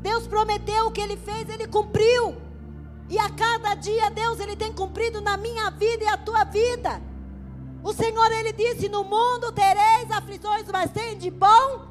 Deus 0.01 0.27
prometeu 0.27 0.87
o 0.87 0.91
que 0.91 1.03
ele 1.03 1.19
fez, 1.19 1.51
ele 1.51 1.67
cumpriu. 1.67 2.49
E 3.11 3.19
a 3.19 3.29
cada 3.29 3.75
dia 3.75 4.09
Deus 4.09 4.39
ele 4.39 4.55
tem 4.55 4.73
cumprido 4.73 5.21
na 5.21 5.37
minha 5.37 5.69
vida 5.71 6.05
e 6.05 6.07
a 6.07 6.17
tua 6.17 6.45
vida. 6.45 7.03
O 7.83 7.93
Senhor 7.93 8.31
ele 8.31 8.53
disse: 8.53 8.89
"No 8.89 9.03
mundo 9.03 9.51
tereis 9.51 10.09
aflições, 10.13 10.65
mas 10.73 10.93
tem 10.93 11.19
de 11.19 11.29
bom". 11.29 11.89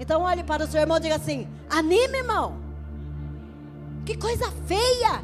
Então 0.00 0.22
olhe 0.22 0.42
para 0.42 0.64
o 0.64 0.66
seu 0.66 0.80
irmão 0.80 0.96
e 0.96 1.00
diga 1.00 1.14
assim: 1.14 1.48
"Anime, 1.70 2.18
irmão". 2.18 2.60
Que 4.04 4.16
coisa 4.16 4.50
feia. 4.66 5.22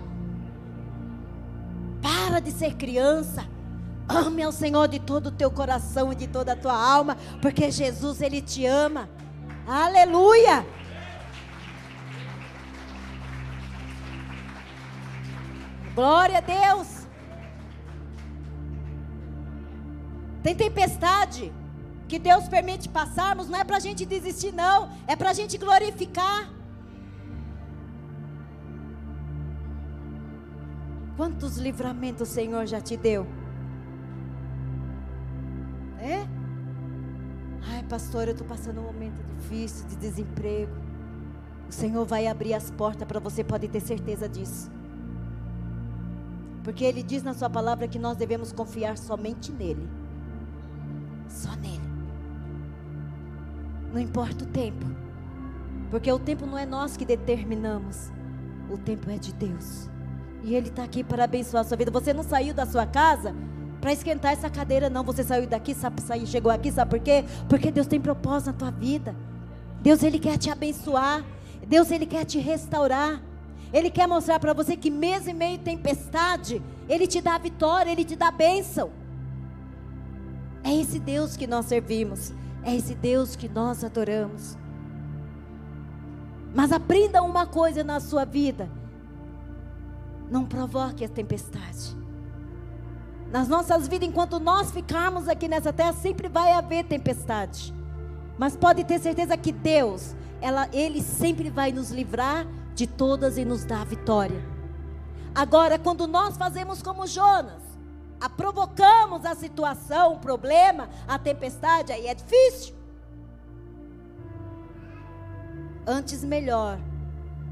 Para 2.00 2.38
de 2.38 2.52
ser 2.52 2.74
criança. 2.74 3.44
Ame 4.08 4.44
ao 4.44 4.52
Senhor 4.52 4.86
de 4.86 5.00
todo 5.00 5.26
o 5.26 5.32
teu 5.32 5.50
coração 5.50 6.12
e 6.12 6.14
de 6.14 6.28
toda 6.28 6.52
a 6.52 6.56
tua 6.56 6.74
alma, 6.74 7.16
porque 7.42 7.70
Jesus 7.70 8.22
ele 8.22 8.40
te 8.40 8.64
ama. 8.64 9.08
Aleluia! 9.66 10.64
Glória 15.98 16.38
a 16.38 16.40
Deus. 16.40 17.08
Tem 20.44 20.54
tempestade 20.54 21.52
que 22.06 22.20
Deus 22.20 22.46
permite 22.46 22.88
passarmos, 22.88 23.48
não 23.48 23.58
é 23.58 23.64
para 23.64 23.78
a 23.78 23.80
gente 23.80 24.06
desistir, 24.06 24.52
não, 24.52 24.90
é 25.08 25.16
para 25.16 25.30
a 25.30 25.32
gente 25.32 25.58
glorificar. 25.58 26.48
Quantos 31.16 31.56
livramentos 31.56 32.30
o 32.30 32.32
Senhor 32.32 32.64
já 32.64 32.80
te 32.80 32.96
deu? 32.96 33.26
É? 35.98 36.24
Ai, 37.72 37.82
pastor, 37.88 38.28
eu 38.28 38.34
estou 38.34 38.46
passando 38.46 38.78
um 38.78 38.84
momento 38.84 39.20
difícil 39.34 39.84
de 39.88 39.96
desemprego. 39.96 40.76
O 41.68 41.72
Senhor 41.72 42.06
vai 42.06 42.28
abrir 42.28 42.54
as 42.54 42.70
portas 42.70 43.08
para 43.08 43.18
você, 43.18 43.42
pode 43.42 43.66
ter 43.66 43.80
certeza 43.80 44.28
disso. 44.28 44.77
Porque 46.62 46.84
Ele 46.84 47.02
diz 47.02 47.22
na 47.22 47.34
Sua 47.34 47.48
palavra 47.48 47.88
que 47.88 47.98
nós 47.98 48.16
devemos 48.16 48.52
confiar 48.52 48.96
somente 48.98 49.52
nele. 49.52 49.88
Só 51.28 51.50
nele. 51.56 51.88
Não 53.92 54.00
importa 54.00 54.44
o 54.44 54.48
tempo. 54.48 54.86
Porque 55.90 56.10
o 56.12 56.18
tempo 56.18 56.46
não 56.46 56.58
é 56.58 56.66
nós 56.66 56.96
que 56.96 57.04
determinamos. 57.04 58.10
O 58.70 58.76
tempo 58.76 59.10
é 59.10 59.16
de 59.16 59.32
Deus. 59.32 59.88
E 60.42 60.54
Ele 60.54 60.68
está 60.68 60.84
aqui 60.84 61.02
para 61.02 61.24
abençoar 61.24 61.62
a 61.62 61.64
sua 61.64 61.76
vida. 61.76 61.90
Você 61.90 62.12
não 62.12 62.22
saiu 62.22 62.52
da 62.52 62.66
sua 62.66 62.86
casa 62.86 63.34
para 63.80 63.92
esquentar 63.92 64.32
essa 64.32 64.50
cadeira, 64.50 64.90
não. 64.90 65.02
Você 65.04 65.22
saiu 65.22 65.46
daqui, 65.46 65.74
sabe, 65.74 66.02
saiu, 66.02 66.26
chegou 66.26 66.52
aqui, 66.52 66.70
sabe 66.70 66.90
por 66.90 67.00
quê? 67.00 67.24
Porque 67.48 67.70
Deus 67.70 67.86
tem 67.86 68.00
propósito 68.00 68.48
na 68.48 68.52
tua 68.52 68.70
vida. 68.70 69.16
Deus, 69.80 70.02
Ele 70.02 70.18
quer 70.18 70.36
te 70.36 70.50
abençoar. 70.50 71.24
Deus, 71.66 71.90
Ele 71.90 72.06
quer 72.06 72.24
te 72.24 72.38
restaurar. 72.38 73.22
Ele 73.72 73.90
quer 73.90 74.06
mostrar 74.06 74.40
para 74.40 74.52
você 74.52 74.76
que 74.76 74.90
mesmo 74.90 75.30
em 75.30 75.34
meio 75.34 75.58
tempestade, 75.58 76.62
Ele 76.88 77.06
te 77.06 77.20
dá 77.20 77.36
vitória, 77.36 77.90
Ele 77.90 78.04
te 78.04 78.16
dá 78.16 78.30
bênção. 78.30 78.90
É 80.64 80.74
esse 80.74 80.98
Deus 80.98 81.36
que 81.36 81.46
nós 81.46 81.66
servimos. 81.66 82.32
É 82.62 82.74
esse 82.74 82.94
Deus 82.94 83.36
que 83.36 83.48
nós 83.48 83.84
adoramos. 83.84 84.56
Mas 86.54 86.72
aprenda 86.72 87.22
uma 87.22 87.46
coisa 87.46 87.84
na 87.84 88.00
sua 88.00 88.24
vida. 88.24 88.68
Não 90.30 90.44
provoque 90.44 91.04
a 91.04 91.08
tempestade. 91.08 91.96
Nas 93.30 93.48
nossas 93.48 93.86
vidas, 93.86 94.08
enquanto 94.08 94.40
nós 94.40 94.70
ficarmos 94.70 95.28
aqui 95.28 95.48
nessa 95.48 95.72
terra, 95.72 95.92
sempre 95.92 96.28
vai 96.28 96.52
haver 96.52 96.84
tempestade. 96.84 97.74
Mas 98.38 98.56
pode 98.56 98.84
ter 98.84 98.98
certeza 98.98 99.36
que 99.36 99.52
Deus, 99.52 100.14
ela, 100.40 100.68
Ele 100.72 101.02
sempre 101.02 101.50
vai 101.50 101.70
nos 101.70 101.90
livrar 101.90 102.46
de 102.78 102.86
todas 102.86 103.36
e 103.36 103.44
nos 103.44 103.64
dar 103.64 103.84
vitória. 103.84 104.40
Agora, 105.34 105.80
quando 105.80 106.06
nós 106.06 106.36
fazemos 106.36 106.80
como 106.80 107.08
Jonas, 107.08 107.60
a 108.20 108.28
provocamos 108.28 109.24
a 109.24 109.34
situação, 109.34 110.14
o 110.14 110.18
problema, 110.20 110.88
a 111.08 111.18
tempestade, 111.18 111.90
aí 111.90 112.06
é 112.06 112.14
difícil. 112.14 112.76
Antes, 115.84 116.22
melhor 116.22 116.78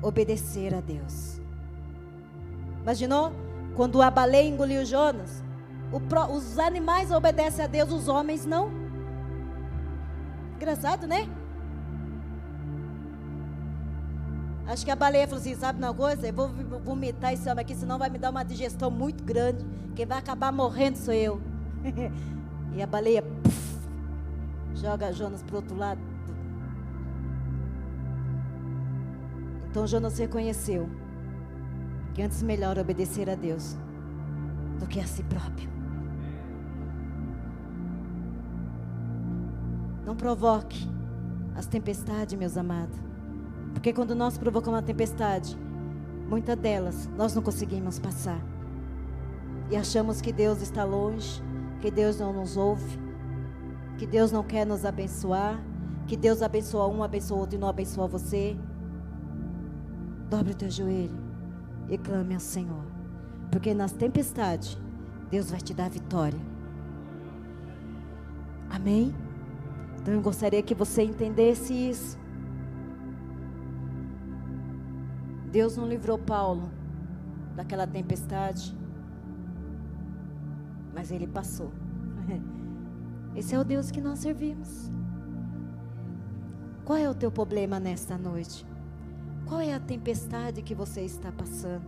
obedecer 0.00 0.72
a 0.72 0.80
Deus. 0.80 1.40
Imaginou? 2.82 3.32
Quando 3.74 4.00
a 4.00 4.10
baleia 4.12 4.48
engoliu 4.48 4.84
Jonas, 4.84 5.42
os 6.30 6.56
animais 6.56 7.10
obedecem 7.10 7.64
a 7.64 7.68
Deus, 7.68 7.90
os 7.90 8.06
homens 8.06 8.46
não. 8.46 8.70
Engraçado, 10.54 11.04
né? 11.04 11.28
Acho 14.66 14.84
que 14.84 14.90
a 14.90 14.96
baleia 14.96 15.26
falou 15.26 15.40
assim: 15.40 15.54
sabe 15.54 15.78
uma 15.78 15.94
coisa? 15.94 16.26
Eu 16.26 16.32
vou 16.32 16.48
vomitar 16.84 17.32
esse 17.32 17.48
homem 17.48 17.62
aqui, 17.62 17.74
senão 17.74 17.98
vai 17.98 18.10
me 18.10 18.18
dar 18.18 18.30
uma 18.30 18.44
digestão 18.44 18.90
muito 18.90 19.22
grande. 19.22 19.64
Quem 19.94 20.04
vai 20.04 20.18
acabar 20.18 20.52
morrendo 20.52 20.98
sou 20.98 21.14
eu. 21.14 21.40
e 22.74 22.82
a 22.82 22.86
baleia 22.86 23.22
puff, 23.22 23.78
joga 24.74 25.12
Jonas 25.12 25.42
para 25.42 25.56
outro 25.56 25.76
lado. 25.76 26.00
Então 29.70 29.86
Jonas 29.86 30.18
reconheceu 30.18 30.88
que 32.14 32.22
antes 32.22 32.42
melhor 32.42 32.78
obedecer 32.78 33.28
a 33.28 33.34
Deus 33.34 33.76
do 34.80 34.86
que 34.86 34.98
a 34.98 35.06
si 35.06 35.22
próprio. 35.22 35.68
Não 40.04 40.16
provoque 40.16 40.88
as 41.54 41.66
tempestades, 41.66 42.38
meus 42.38 42.56
amados. 42.56 42.96
Porque 43.76 43.92
quando 43.92 44.14
nós 44.14 44.38
provocamos 44.38 44.80
a 44.80 44.82
tempestade, 44.82 45.54
muitas 46.30 46.56
delas 46.56 47.10
nós 47.14 47.34
não 47.34 47.42
conseguimos 47.42 47.98
passar. 47.98 48.40
E 49.70 49.76
achamos 49.76 50.22
que 50.22 50.32
Deus 50.32 50.62
está 50.62 50.82
longe, 50.82 51.42
que 51.82 51.90
Deus 51.90 52.18
não 52.18 52.32
nos 52.32 52.56
ouve, 52.56 52.98
que 53.98 54.06
Deus 54.06 54.32
não 54.32 54.42
quer 54.42 54.64
nos 54.64 54.86
abençoar, 54.86 55.62
que 56.06 56.16
Deus 56.16 56.40
abençoa 56.40 56.88
um, 56.88 57.02
abençoa 57.02 57.38
outro 57.38 57.56
e 57.56 57.60
não 57.60 57.68
abençoa 57.68 58.08
você. 58.08 58.56
Dobre 60.30 60.52
o 60.52 60.56
teu 60.56 60.70
joelho 60.70 61.20
e 61.90 61.98
clame 61.98 62.32
ao 62.32 62.40
Senhor. 62.40 62.82
Porque 63.50 63.74
nas 63.74 63.92
tempestades, 63.92 64.78
Deus 65.30 65.50
vai 65.50 65.60
te 65.60 65.74
dar 65.74 65.90
vitória. 65.90 66.40
Amém? 68.70 69.14
Então 70.00 70.14
eu 70.14 70.22
gostaria 70.22 70.62
que 70.62 70.74
você 70.74 71.02
entendesse 71.02 71.74
isso. 71.74 72.25
Deus 75.56 75.74
não 75.74 75.88
livrou 75.88 76.18
Paulo 76.18 76.68
daquela 77.54 77.86
tempestade, 77.86 78.76
mas 80.94 81.10
ele 81.10 81.26
passou. 81.26 81.72
Esse 83.34 83.54
é 83.54 83.58
o 83.58 83.64
Deus 83.64 83.90
que 83.90 83.98
nós 83.98 84.18
servimos. 84.18 84.90
Qual 86.84 86.98
é 86.98 87.08
o 87.08 87.14
teu 87.14 87.30
problema 87.30 87.80
nesta 87.80 88.18
noite? 88.18 88.66
Qual 89.46 89.58
é 89.58 89.72
a 89.72 89.80
tempestade 89.80 90.60
que 90.60 90.74
você 90.74 91.00
está 91.00 91.32
passando? 91.32 91.86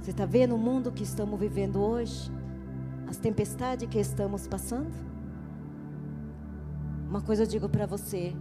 Você 0.00 0.10
está 0.10 0.26
vendo 0.26 0.56
o 0.56 0.58
mundo 0.58 0.90
que 0.90 1.04
estamos 1.04 1.38
vivendo 1.38 1.76
hoje? 1.76 2.28
As 3.06 3.18
tempestades 3.18 3.88
que 3.88 4.00
estamos 4.00 4.48
passando? 4.48 4.90
Uma 7.08 7.20
coisa 7.20 7.44
eu 7.44 7.46
digo 7.46 7.68
para 7.68 7.86
você: 7.86 8.34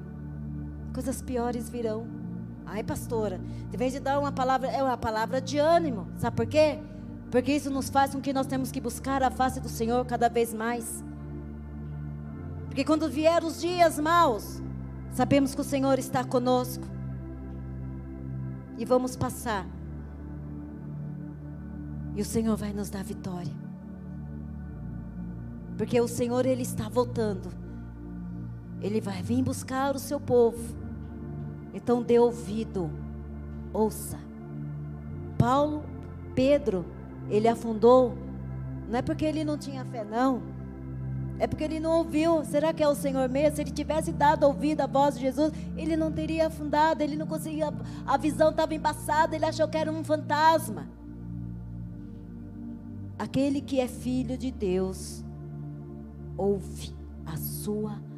coisas 0.92 1.22
piores 1.22 1.70
virão. 1.70 2.23
Ai, 2.66 2.84
pastora, 2.84 3.40
de 3.70 3.78
vez 3.78 3.94
de 3.94 4.00
dar 4.00 4.20
uma 4.20 4.32
palavra, 4.32 4.70
é 4.70 4.82
uma 4.82 4.98
palavra 4.98 5.42
de 5.42 5.58
ânimo. 5.58 6.08
Sabe 6.18 6.36
por 6.36 6.46
quê? 6.46 6.80
Porque 7.30 7.52
isso 7.52 7.70
nos 7.70 7.90
faz 7.90 8.14
com 8.14 8.22
que 8.22 8.34
nós 8.34 8.48
temos 8.48 8.72
que 8.72 8.80
buscar 8.80 9.24
a 9.24 9.32
face 9.32 9.60
do 9.60 9.70
Senhor 9.70 10.06
cada 10.06 10.30
vez 10.30 10.54
mais. 10.54 11.04
Porque 12.66 12.84
quando 12.84 13.10
vier 13.10 13.44
os 13.44 13.62
dias 13.62 14.00
maus, 14.00 14.62
Sabemos 15.14 15.54
que 15.54 15.62
o 15.62 15.64
Senhor 15.64 16.00
está 16.00 16.24
conosco. 16.24 16.84
E 18.80 18.84
vamos 18.84 19.16
passar. 19.16 19.68
E 22.16 22.22
o 22.22 22.26
Senhor 22.26 22.58
vai 22.58 22.74
nos 22.74 22.90
dar 22.90 23.04
vitória. 23.04 23.54
Porque 25.78 26.02
o 26.02 26.08
Senhor 26.08 26.48
ele 26.48 26.64
está 26.64 26.90
voltando. 26.90 27.52
Ele 28.82 29.00
vai 29.00 29.22
vir 29.22 29.44
buscar 29.44 29.96
o 29.96 30.00
seu 30.00 30.20
povo. 30.20 30.83
Então 31.74 32.02
dê 32.02 32.20
ouvido. 32.20 32.92
Ouça. 33.74 34.20
Paulo, 35.38 35.84
Pedro, 36.36 36.86
ele 37.30 37.48
afundou. 37.48 38.16
Não 38.88 39.00
é 39.00 39.02
porque 39.02 39.26
ele 39.26 39.44
não 39.44 39.58
tinha 39.58 39.84
fé, 39.84 40.04
não. 40.04 40.42
É 41.40 41.48
porque 41.48 41.64
ele 41.64 41.80
não 41.80 41.98
ouviu. 41.98 42.46
Será 42.46 42.72
que 42.72 42.84
é 42.84 42.88
o 42.88 42.94
Senhor 42.94 43.28
mesmo? 43.28 43.56
Se 43.56 43.62
ele 43.64 43.72
tivesse 43.72 44.12
dado 44.12 44.44
ouvido 44.44 44.82
à 44.82 44.88
voz 44.88 45.16
de 45.16 45.22
Jesus, 45.22 45.52
ele 45.76 45.98
não 45.98 46.12
teria 46.12 46.48
afundado, 46.48 47.02
ele 47.02 47.16
não 47.16 47.26
conseguia. 47.26 47.74
A 48.06 48.18
visão 48.18 48.52
estava 48.52 48.76
embaçada, 48.76 49.36
ele 49.36 49.46
achou 49.46 49.68
que 49.68 49.78
era 49.78 49.92
um 49.92 50.04
fantasma. 50.04 50.88
Aquele 53.18 53.62
que 53.62 53.80
é 53.80 53.88
filho 53.88 54.38
de 54.38 54.52
Deus, 54.52 55.24
ouve 56.38 56.94
a 57.26 57.36
sua 57.38 57.92
palavra 57.92 58.13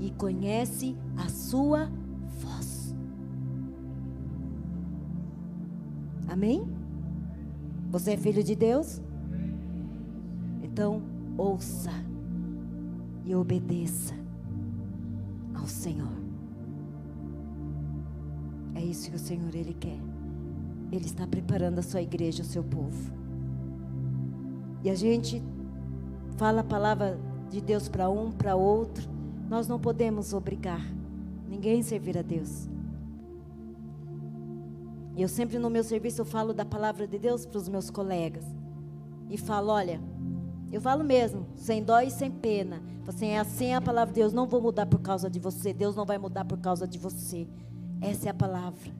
e 0.00 0.10
conhece 0.10 0.96
a 1.16 1.28
sua 1.28 1.90
voz. 2.40 2.94
Amém? 6.28 6.66
Você 7.90 8.12
é 8.12 8.16
filho 8.16 8.42
de 8.42 8.54
Deus? 8.54 9.00
Então, 10.62 11.02
ouça 11.36 11.90
e 13.24 13.34
obedeça 13.34 14.14
ao 15.54 15.66
Senhor. 15.66 16.20
É 18.74 18.80
isso 18.80 19.10
que 19.10 19.16
o 19.16 19.18
Senhor 19.18 19.54
ele 19.54 19.74
quer. 19.74 19.98
Ele 20.90 21.04
está 21.04 21.26
preparando 21.26 21.80
a 21.80 21.82
sua 21.82 22.00
igreja, 22.00 22.42
o 22.42 22.46
seu 22.46 22.64
povo. 22.64 23.12
E 24.82 24.88
a 24.88 24.94
gente 24.94 25.42
fala 26.36 26.62
a 26.62 26.64
palavra 26.64 27.18
de 27.50 27.60
Deus 27.60 27.88
para 27.88 28.08
um, 28.08 28.32
para 28.32 28.56
outro. 28.56 29.08
Nós 29.50 29.66
não 29.66 29.80
podemos 29.80 30.32
obrigar 30.32 30.80
ninguém 31.48 31.80
a 31.80 31.82
servir 31.82 32.16
a 32.16 32.22
Deus. 32.22 32.68
E 35.16 35.22
eu 35.22 35.26
sempre 35.26 35.58
no 35.58 35.68
meu 35.68 35.82
serviço 35.82 36.20
eu 36.20 36.24
falo 36.24 36.54
da 36.54 36.64
palavra 36.64 37.04
de 37.04 37.18
Deus 37.18 37.44
para 37.44 37.58
os 37.58 37.68
meus 37.68 37.90
colegas. 37.90 38.44
E 39.28 39.36
falo, 39.36 39.70
olha, 39.72 40.00
eu 40.70 40.80
falo 40.80 41.02
mesmo, 41.02 41.48
sem 41.56 41.82
dó 41.82 42.00
e 42.00 42.12
sem 42.12 42.30
pena. 42.30 42.80
Assim, 43.08 43.26
é 43.26 43.40
assim 43.40 43.74
a 43.74 43.80
palavra 43.80 44.14
de 44.14 44.20
Deus. 44.20 44.32
Não 44.32 44.46
vou 44.46 44.62
mudar 44.62 44.86
por 44.86 45.00
causa 45.00 45.28
de 45.28 45.40
você. 45.40 45.72
Deus 45.72 45.96
não 45.96 46.06
vai 46.06 46.16
mudar 46.16 46.44
por 46.44 46.58
causa 46.58 46.86
de 46.86 46.96
você. 46.96 47.48
Essa 48.00 48.28
é 48.28 48.30
a 48.30 48.34
palavra. 48.34 48.92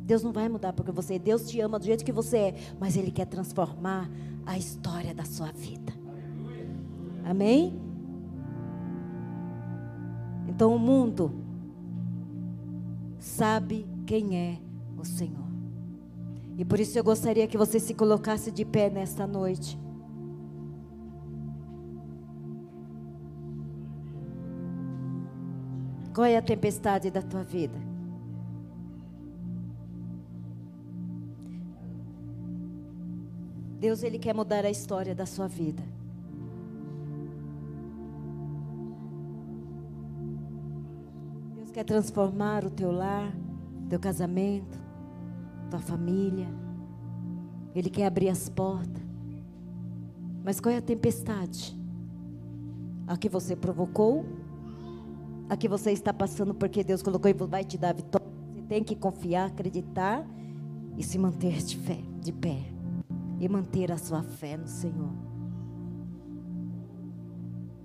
Deus 0.00 0.24
não 0.24 0.32
vai 0.32 0.48
mudar 0.48 0.72
porque 0.72 0.90
você. 0.90 1.16
Deus 1.16 1.48
te 1.48 1.60
ama 1.60 1.78
do 1.78 1.84
jeito 1.84 2.04
que 2.04 2.10
você 2.10 2.38
é, 2.38 2.54
mas 2.80 2.96
Ele 2.96 3.12
quer 3.12 3.26
transformar 3.26 4.10
a 4.44 4.58
história 4.58 5.14
da 5.14 5.24
sua 5.24 5.52
vida. 5.52 5.92
Amém? 7.24 7.93
Então 10.54 10.72
o 10.72 10.78
mundo 10.78 11.32
sabe 13.18 13.84
quem 14.06 14.36
é 14.36 14.58
o 14.96 15.04
Senhor. 15.04 15.48
E 16.56 16.64
por 16.64 16.78
isso 16.78 16.96
eu 16.96 17.02
gostaria 17.02 17.48
que 17.48 17.58
você 17.58 17.80
se 17.80 17.92
colocasse 17.92 18.52
de 18.52 18.64
pé 18.64 18.88
nesta 18.88 19.26
noite. 19.26 19.76
Qual 26.14 26.24
é 26.24 26.36
a 26.36 26.42
tempestade 26.42 27.10
da 27.10 27.20
tua 27.20 27.42
vida? 27.42 27.76
Deus 33.80 34.04
ele 34.04 34.20
quer 34.20 34.32
mudar 34.32 34.64
a 34.64 34.70
história 34.70 35.16
da 35.16 35.26
sua 35.26 35.48
vida. 35.48 35.82
Quer 41.74 41.84
transformar 41.84 42.64
o 42.64 42.70
teu 42.70 42.90
lar, 42.90 43.30
teu 43.90 44.00
casamento, 44.00 44.80
tua 45.68 45.80
família. 45.80 46.48
Ele 47.74 47.90
quer 47.90 48.06
abrir 48.06 48.30
as 48.30 48.48
portas. 48.48 49.02
Mas 50.42 50.58
qual 50.60 50.74
é 50.74 50.78
a 50.78 50.82
tempestade? 50.82 51.78
A 53.06 53.18
que 53.18 53.28
você 53.28 53.54
provocou? 53.54 54.24
a 55.48 55.56
que 55.56 55.68
você 55.68 55.92
está 55.92 56.12
passando, 56.12 56.54
porque 56.54 56.82
Deus 56.82 57.02
colocou 57.02 57.30
e 57.30 57.34
vai 57.34 57.64
te 57.64 57.76
dar 57.76 57.94
vitória. 57.94 58.26
Você 58.54 58.62
tem 58.62 58.82
que 58.82 58.96
confiar, 58.96 59.46
acreditar 59.46 60.26
e 60.96 61.02
se 61.02 61.18
manter 61.18 61.62
de 61.62 61.76
fé, 61.76 61.98
de 62.20 62.32
pé. 62.32 62.58
E 63.40 63.48
manter 63.48 63.92
a 63.92 63.98
sua 63.98 64.22
fé 64.22 64.56
no 64.56 64.66
Senhor. 64.66 65.12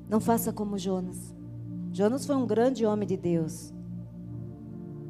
Não 0.08 0.20
faça 0.20 0.54
como 0.54 0.78
Jonas. 0.78 1.36
Jonas 1.92 2.26
foi 2.26 2.36
um 2.36 2.46
grande 2.46 2.86
homem 2.86 3.08
de 3.08 3.18
Deus. 3.18 3.74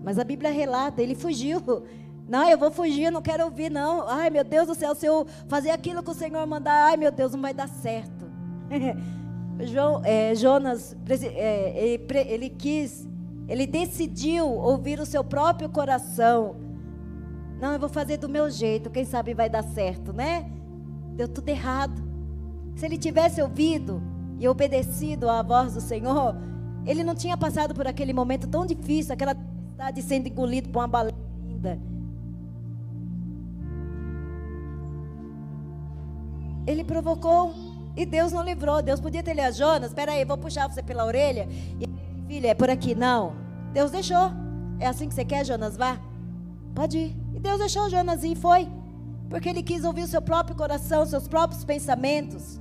Mas 0.03 0.17
a 0.17 0.23
Bíblia 0.23 0.51
relata, 0.51 1.01
ele 1.01 1.15
fugiu. 1.15 1.61
Não, 2.27 2.47
eu 2.47 2.59
vou 2.59 2.69
fugir, 2.69 3.11
não 3.11 3.23
quero 3.23 3.43
ouvir, 3.43 3.71
não. 3.71 4.07
Ai, 4.07 4.29
meu 4.29 4.43
Deus 4.43 4.67
do 4.67 4.75
céu, 4.75 4.93
se 4.93 5.03
eu 5.03 5.25
fazer 5.47 5.71
aquilo 5.71 6.03
que 6.03 6.11
o 6.11 6.13
Senhor 6.13 6.45
mandar, 6.45 6.85
ai, 6.85 6.95
meu 6.95 7.11
Deus, 7.11 7.31
não 7.31 7.41
vai 7.41 7.55
dar 7.55 7.67
certo. 7.67 8.29
João, 9.65 9.99
é, 10.05 10.35
Jonas, 10.35 10.95
é, 11.09 11.73
ele, 11.75 12.05
ele 12.27 12.49
quis, 12.51 13.07
ele 13.47 13.65
decidiu 13.65 14.47
ouvir 14.47 14.99
o 14.99 15.07
seu 15.07 15.23
próprio 15.23 15.69
coração. 15.69 16.55
Não, 17.59 17.73
eu 17.73 17.79
vou 17.79 17.89
fazer 17.89 18.17
do 18.17 18.29
meu 18.29 18.47
jeito, 18.47 18.91
quem 18.91 19.05
sabe 19.05 19.33
vai 19.33 19.49
dar 19.49 19.63
certo, 19.63 20.13
né? 20.13 20.49
Deu 21.15 21.27
tudo 21.27 21.49
errado. 21.49 21.99
Se 22.75 22.85
ele 22.85 22.97
tivesse 22.97 23.41
ouvido 23.41 24.01
e 24.39 24.47
obedecido 24.47 25.27
à 25.27 25.41
voz 25.41 25.73
do 25.73 25.81
Senhor, 25.81 26.35
ele 26.85 27.03
não 27.03 27.13
tinha 27.13 27.35
passado 27.35 27.73
por 27.73 27.85
aquele 27.85 28.13
momento 28.13 28.47
tão 28.47 28.65
difícil, 28.65 29.13
aquela 29.13 29.35
de 29.93 30.01
sendo 30.01 30.27
engolido 30.27 30.69
por 30.69 30.79
uma 30.79 30.87
baleia 30.87 31.15
linda. 31.47 31.79
Ele 36.67 36.83
provocou 36.83 37.53
e 37.95 38.05
Deus 38.05 38.31
não 38.31 38.43
livrou. 38.43 38.81
Deus 38.81 38.99
podia 38.99 39.23
ter 39.23 39.33
livrado 39.33 39.55
Jonas. 39.55 39.89
Espera 39.89 40.11
aí, 40.11 40.25
vou 40.25 40.37
puxar 40.37 40.69
você 40.69 40.83
pela 40.83 41.05
orelha. 41.05 41.47
E, 41.79 41.87
filha, 42.27 42.49
é 42.49 42.53
por 42.53 42.69
aqui. 42.69 42.93
Não. 42.93 43.33
Deus 43.73 43.89
deixou. 43.89 44.31
É 44.79 44.85
assim 44.87 45.07
que 45.07 45.15
você 45.15 45.25
quer, 45.25 45.45
Jonas? 45.45 45.75
Vá. 45.75 45.99
Pode 46.75 46.97
ir. 46.97 47.15
E 47.33 47.39
Deus 47.39 47.59
deixou 47.59 47.89
Jonas 47.89 48.23
e 48.23 48.35
foi. 48.35 48.67
Porque 49.29 49.49
ele 49.49 49.63
quis 49.63 49.83
ouvir 49.83 50.03
o 50.03 50.07
seu 50.07 50.21
próprio 50.21 50.55
coração, 50.55 51.05
seus 51.05 51.27
próprios 51.27 51.63
pensamentos. 51.63 52.59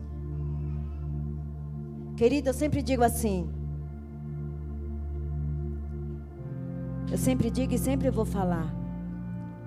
Querido, 2.16 2.50
eu 2.50 2.54
sempre 2.54 2.82
digo 2.82 3.02
assim. 3.02 3.57
Eu 7.10 7.18
sempre 7.18 7.50
digo 7.50 7.74
e 7.74 7.78
sempre 7.78 8.10
vou 8.10 8.24
falar. 8.24 8.72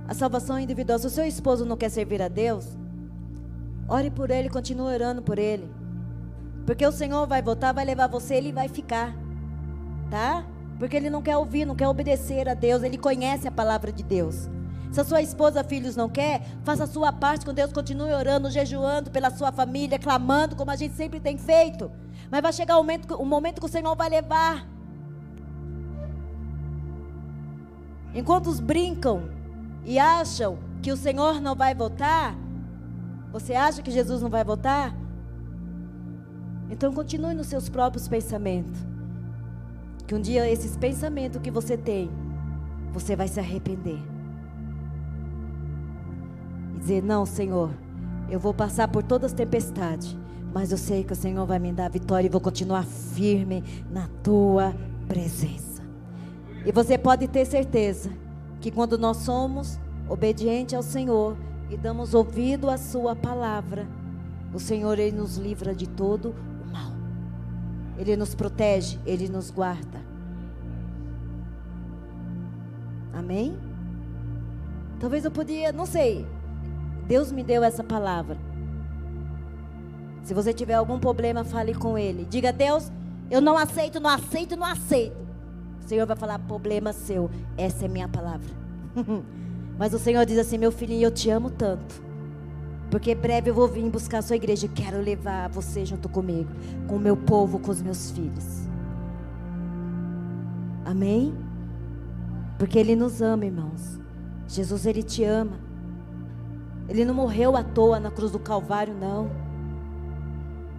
A 0.07 0.13
salvação 0.13 0.57
é 0.57 0.61
individual. 0.61 0.99
Se 0.99 1.07
o 1.07 1.09
seu 1.09 1.25
esposo 1.25 1.65
não 1.65 1.77
quer 1.77 1.89
servir 1.89 2.21
a 2.21 2.27
Deus, 2.27 2.77
Ore 3.91 4.09
por 4.09 4.31
ele, 4.31 4.49
continue 4.49 4.93
orando 4.93 5.21
por 5.21 5.37
ele. 5.37 5.69
Porque 6.65 6.87
o 6.87 6.93
Senhor 6.93 7.27
vai 7.27 7.41
voltar, 7.41 7.73
vai 7.73 7.83
levar 7.83 8.07
você, 8.07 8.35
ele 8.35 8.53
vai 8.53 8.69
ficar. 8.69 9.13
Tá? 10.09 10.45
Porque 10.79 10.95
ele 10.95 11.09
não 11.09 11.21
quer 11.21 11.35
ouvir, 11.35 11.65
não 11.65 11.75
quer 11.75 11.89
obedecer 11.89 12.47
a 12.47 12.53
Deus, 12.53 12.83
ele 12.83 12.97
conhece 12.97 13.49
a 13.49 13.51
palavra 13.51 13.91
de 13.91 14.01
Deus. 14.01 14.49
Se 14.93 15.01
a 15.01 15.03
sua 15.03 15.21
esposa, 15.21 15.61
filhos 15.61 15.97
não 15.97 16.07
quer, 16.07 16.41
faça 16.63 16.85
a 16.85 16.87
sua 16.87 17.11
parte 17.11 17.45
com 17.45 17.53
Deus, 17.53 17.73
continue 17.73 18.13
orando, 18.13 18.49
jejuando 18.49 19.11
pela 19.11 19.29
sua 19.29 19.51
família, 19.51 19.99
clamando 19.99 20.55
como 20.55 20.71
a 20.71 20.77
gente 20.77 20.95
sempre 20.95 21.19
tem 21.19 21.37
feito. 21.37 21.91
Mas 22.31 22.41
vai 22.41 22.53
chegar 22.53 22.77
o 22.77 22.83
momento, 22.83 23.15
o 23.15 23.25
momento 23.25 23.59
que 23.59 23.65
o 23.65 23.69
Senhor 23.69 23.93
vai 23.93 24.07
levar. 24.07 24.65
Enquanto 28.13 28.47
os 28.47 28.59
brincam 28.59 29.23
e 29.85 29.97
acham 29.97 30.57
que 30.81 30.91
o 30.91 30.97
Senhor 30.97 31.39
não 31.39 31.55
vai 31.55 31.73
voltar, 31.73 32.35
você 33.31 33.53
acha 33.53 33.81
que 33.81 33.91
Jesus 33.91 34.21
não 34.21 34.29
vai 34.29 34.43
voltar? 34.43 34.95
Então 36.69 36.93
continue 36.93 37.33
nos 37.33 37.47
seus 37.47 37.69
próprios 37.69 38.07
pensamentos. 38.07 38.79
Que 40.07 40.15
um 40.15 40.21
dia 40.21 40.49
esses 40.49 40.75
pensamentos 40.75 41.41
que 41.41 41.51
você 41.51 41.77
tem, 41.77 42.09
você 42.91 43.15
vai 43.15 43.27
se 43.27 43.39
arrepender. 43.39 43.99
E 46.75 46.79
dizer: 46.79 47.01
Não, 47.01 47.25
Senhor, 47.25 47.71
eu 48.29 48.39
vou 48.39 48.53
passar 48.53 48.87
por 48.89 49.03
todas 49.03 49.31
as 49.31 49.37
tempestades, 49.37 50.17
mas 50.53 50.71
eu 50.71 50.77
sei 50.77 51.03
que 51.03 51.13
o 51.13 51.15
Senhor 51.15 51.45
vai 51.45 51.59
me 51.59 51.71
dar 51.71 51.85
a 51.85 51.89
vitória 51.89 52.27
e 52.27 52.29
vou 52.29 52.41
continuar 52.41 52.83
firme 52.83 53.63
na 53.89 54.09
tua 54.21 54.73
presença. 55.07 55.70
E 56.65 56.71
você 56.71 56.97
pode 56.97 57.27
ter 57.27 57.45
certeza 57.45 58.11
que 58.59 58.69
quando 58.71 58.97
nós 58.97 59.17
somos 59.17 59.79
obedientes 60.07 60.75
ao 60.75 60.83
Senhor 60.83 61.35
e 61.69 61.77
damos 61.77 62.13
ouvido 62.13 62.69
à 62.69 62.77
Sua 62.77 63.15
palavra, 63.15 63.87
o 64.53 64.59
Senhor 64.59 64.99
ele 64.99 65.15
nos 65.15 65.37
livra 65.37 65.73
de 65.73 65.87
todo 65.87 66.35
o 66.63 66.71
mal. 66.71 66.91
Ele 67.97 68.15
nos 68.15 68.35
protege, 68.35 68.99
ele 69.05 69.27
nos 69.27 69.49
guarda. 69.49 70.01
Amém? 73.13 73.57
Talvez 74.99 75.25
eu 75.25 75.31
podia, 75.31 75.71
não 75.71 75.85
sei. 75.85 76.27
Deus 77.07 77.31
me 77.31 77.43
deu 77.43 77.63
essa 77.63 77.83
palavra. 77.83 78.37
Se 80.23 80.33
você 80.33 80.53
tiver 80.53 80.75
algum 80.75 80.99
problema, 80.99 81.43
fale 81.43 81.73
com 81.73 81.97
Ele. 81.97 82.25
Diga, 82.29 82.53
Deus, 82.53 82.91
eu 83.29 83.41
não 83.41 83.57
aceito, 83.57 83.99
não 83.99 84.09
aceito, 84.09 84.55
não 84.55 84.65
aceito. 84.65 85.17
Senhor 85.91 86.07
vai 86.07 86.15
falar, 86.15 86.39
problema 86.39 86.93
seu. 86.93 87.29
Essa 87.57 87.83
é 87.83 87.87
minha 87.89 88.07
palavra. 88.07 88.47
Mas 89.77 89.93
o 89.93 89.99
Senhor 89.99 90.25
diz 90.25 90.37
assim, 90.37 90.57
meu 90.57 90.71
filhinho, 90.71 91.03
eu 91.03 91.11
te 91.11 91.29
amo 91.29 91.49
tanto. 91.49 92.01
Porque 92.89 93.13
breve 93.13 93.49
eu 93.49 93.53
vou 93.53 93.67
vir 93.67 93.89
buscar 93.89 94.19
a 94.19 94.21
sua 94.21 94.37
igreja. 94.37 94.69
Quero 94.69 95.01
levar 95.01 95.49
você 95.49 95.85
junto 95.85 96.07
comigo, 96.07 96.49
com 96.87 96.95
o 96.95 96.99
meu 96.99 97.17
povo, 97.17 97.59
com 97.59 97.69
os 97.69 97.81
meus 97.81 98.09
filhos. 98.11 98.69
Amém? 100.85 101.35
Porque 102.57 102.79
Ele 102.79 102.95
nos 102.95 103.21
ama, 103.21 103.45
irmãos. 103.45 103.99
Jesus, 104.47 104.85
Ele 104.85 105.03
te 105.03 105.25
ama. 105.25 105.59
Ele 106.87 107.03
não 107.03 107.13
morreu 107.13 107.57
à 107.57 107.65
toa 107.65 107.99
na 107.99 108.11
cruz 108.11 108.31
do 108.31 108.39
Calvário, 108.39 108.93
não. 108.93 109.29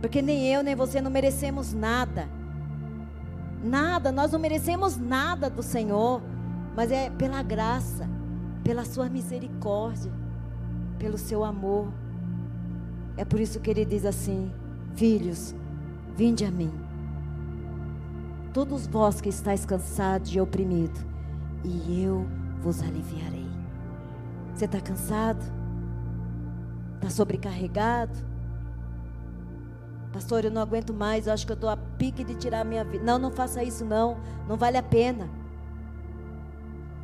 Porque 0.01 0.23
nem 0.23 0.51
eu, 0.51 0.63
nem 0.63 0.75
você 0.75 1.03
não 1.03 1.11
merecemos 1.11 1.75
nada. 1.75 2.31
Nada, 3.63 4.11
nós 4.11 4.33
não 4.33 4.39
merecemos 4.39 4.97
nada 4.97 5.49
do 5.49 5.63
Senhor. 5.63 6.21
Mas 6.75 6.91
é 6.91 7.11
pela 7.11 7.43
graça, 7.43 8.09
pela 8.65 8.85
Sua 8.85 9.09
misericórdia, 9.09 10.13
pelo 10.99 11.19
Seu 11.19 11.45
amor. 11.45 11.93
É 13.17 13.25
por 13.25 13.39
isso 13.39 13.61
que 13.61 13.71
Ele 13.71 13.85
diz 13.85 14.05
assim: 14.05 14.51
Filhos, 14.95 15.55
vinde 16.17 16.45
a 16.45 16.51
mim. 16.51 16.73
Todos 18.53 18.87
vós 18.87 19.21
que 19.21 19.29
estáis 19.29 19.65
cansados 19.65 20.35
e 20.35 20.41
oprimidos, 20.41 21.01
e 21.65 22.03
eu 22.03 22.27
vos 22.61 22.83
aliviarei. 22.83 23.49
Você 24.55 24.67
está 24.67 24.81
cansado? 24.81 25.43
Está 26.97 27.09
sobrecarregado? 27.11 28.32
Pastor, 30.13 30.45
eu 30.45 30.51
não 30.51 30.61
aguento 30.61 30.93
mais, 30.93 31.27
eu 31.27 31.33
acho 31.33 31.47
que 31.47 31.53
eu 31.53 31.55
estou 31.55 31.71
a 31.71 31.77
pique 31.77 32.23
de 32.23 32.35
tirar 32.35 32.61
a 32.61 32.65
minha 32.65 32.85
vida. 32.85 33.03
Não, 33.03 33.19
não 33.19 33.31
faça 33.31 33.65
isso 33.65 33.85
não, 33.85 34.19
não 34.47 34.57
vale 34.57 34.77
a 34.77 34.83
pena. 34.83 35.29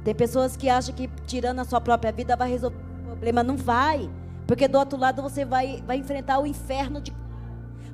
Tem 0.04 0.14
pessoas 0.14 0.56
que 0.56 0.68
acham 0.68 0.94
que 0.94 1.08
tirando 1.26 1.60
a 1.60 1.64
sua 1.64 1.80
própria 1.80 2.12
vida 2.12 2.36
vai 2.36 2.50
resolver 2.50 2.76
o 2.76 3.06
problema. 3.06 3.42
Não 3.42 3.56
vai. 3.56 4.10
Porque 4.46 4.68
do 4.68 4.78
outro 4.78 4.98
lado 4.98 5.22
você 5.22 5.44
vai, 5.44 5.82
vai 5.86 5.96
enfrentar 5.96 6.38
o 6.38 6.46
inferno 6.46 7.00
de. 7.00 7.12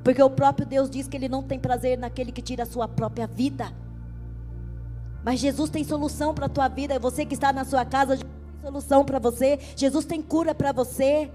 Porque 0.03 0.23
o 0.23 0.31
próprio 0.31 0.67
Deus 0.67 0.91
diz 0.91 1.09
que 1.09 1.17
Ele 1.17 1.29
não 1.29 1.43
tem 1.43 1.59
prazer 1.59 1.97
naquele 1.97 2.31
que 2.31 2.43
tira 2.43 2.65
a 2.65 2.67
sua 2.67 2.87
própria 2.87 3.27
vida. 3.27 3.73
Mas 5.25 5.41
Jesus 5.41 5.71
tem 5.71 5.83
solução 5.83 6.35
para 6.35 6.47
a 6.47 6.49
tua 6.49 6.69
vida. 6.69 6.99
Você 6.99 7.25
que 7.25 7.35
está 7.35 7.53
na 7.53 7.65
sua 7.65 7.85
casa, 7.85 8.17
Jesus 8.17 8.31
tem 8.53 8.71
solução 8.71 9.05
para 9.05 9.19
você. 9.19 9.59
Jesus 9.75 10.05
tem 10.05 10.21
cura 10.21 10.55
para 10.55 10.73
você. 10.73 11.31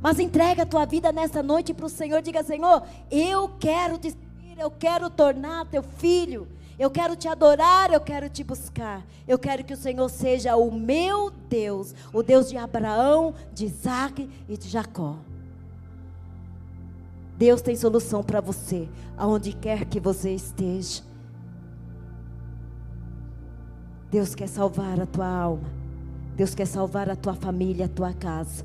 Mas 0.00 0.18
entrega 0.18 0.62
a 0.62 0.66
tua 0.66 0.84
vida 0.84 1.10
nessa 1.10 1.42
noite 1.42 1.74
para 1.74 1.86
o 1.86 1.88
Senhor. 1.88 2.22
Diga, 2.22 2.42
Senhor, 2.42 2.82
eu 3.10 3.48
quero 3.58 3.98
te 3.98 4.10
servir, 4.10 4.58
eu 4.58 4.70
quero 4.70 5.10
tornar 5.10 5.66
teu 5.66 5.82
filho. 5.82 6.46
Eu 6.78 6.90
quero 6.90 7.16
te 7.16 7.26
adorar, 7.26 7.92
eu 7.92 8.00
quero 8.00 8.28
te 8.28 8.44
buscar. 8.44 9.04
Eu 9.26 9.36
quero 9.36 9.64
que 9.64 9.74
o 9.74 9.76
Senhor 9.76 10.08
seja 10.08 10.56
o 10.56 10.70
meu 10.70 11.30
Deus, 11.30 11.92
o 12.12 12.22
Deus 12.22 12.48
de 12.48 12.56
Abraão, 12.56 13.34
de 13.52 13.64
Isaac 13.64 14.30
e 14.48 14.56
de 14.56 14.68
Jacó. 14.68 15.16
Deus 17.36 17.60
tem 17.60 17.74
solução 17.74 18.22
para 18.22 18.40
você, 18.40 18.88
aonde 19.16 19.52
quer 19.52 19.84
que 19.86 19.98
você 19.98 20.32
esteja. 20.32 21.02
Deus 24.10 24.34
quer 24.34 24.48
salvar 24.48 25.00
a 25.00 25.06
tua 25.06 25.28
alma. 25.28 25.68
Deus 26.36 26.54
quer 26.54 26.66
salvar 26.66 27.10
a 27.10 27.16
tua 27.16 27.34
família, 27.34 27.86
a 27.86 27.88
tua 27.88 28.12
casa. 28.12 28.64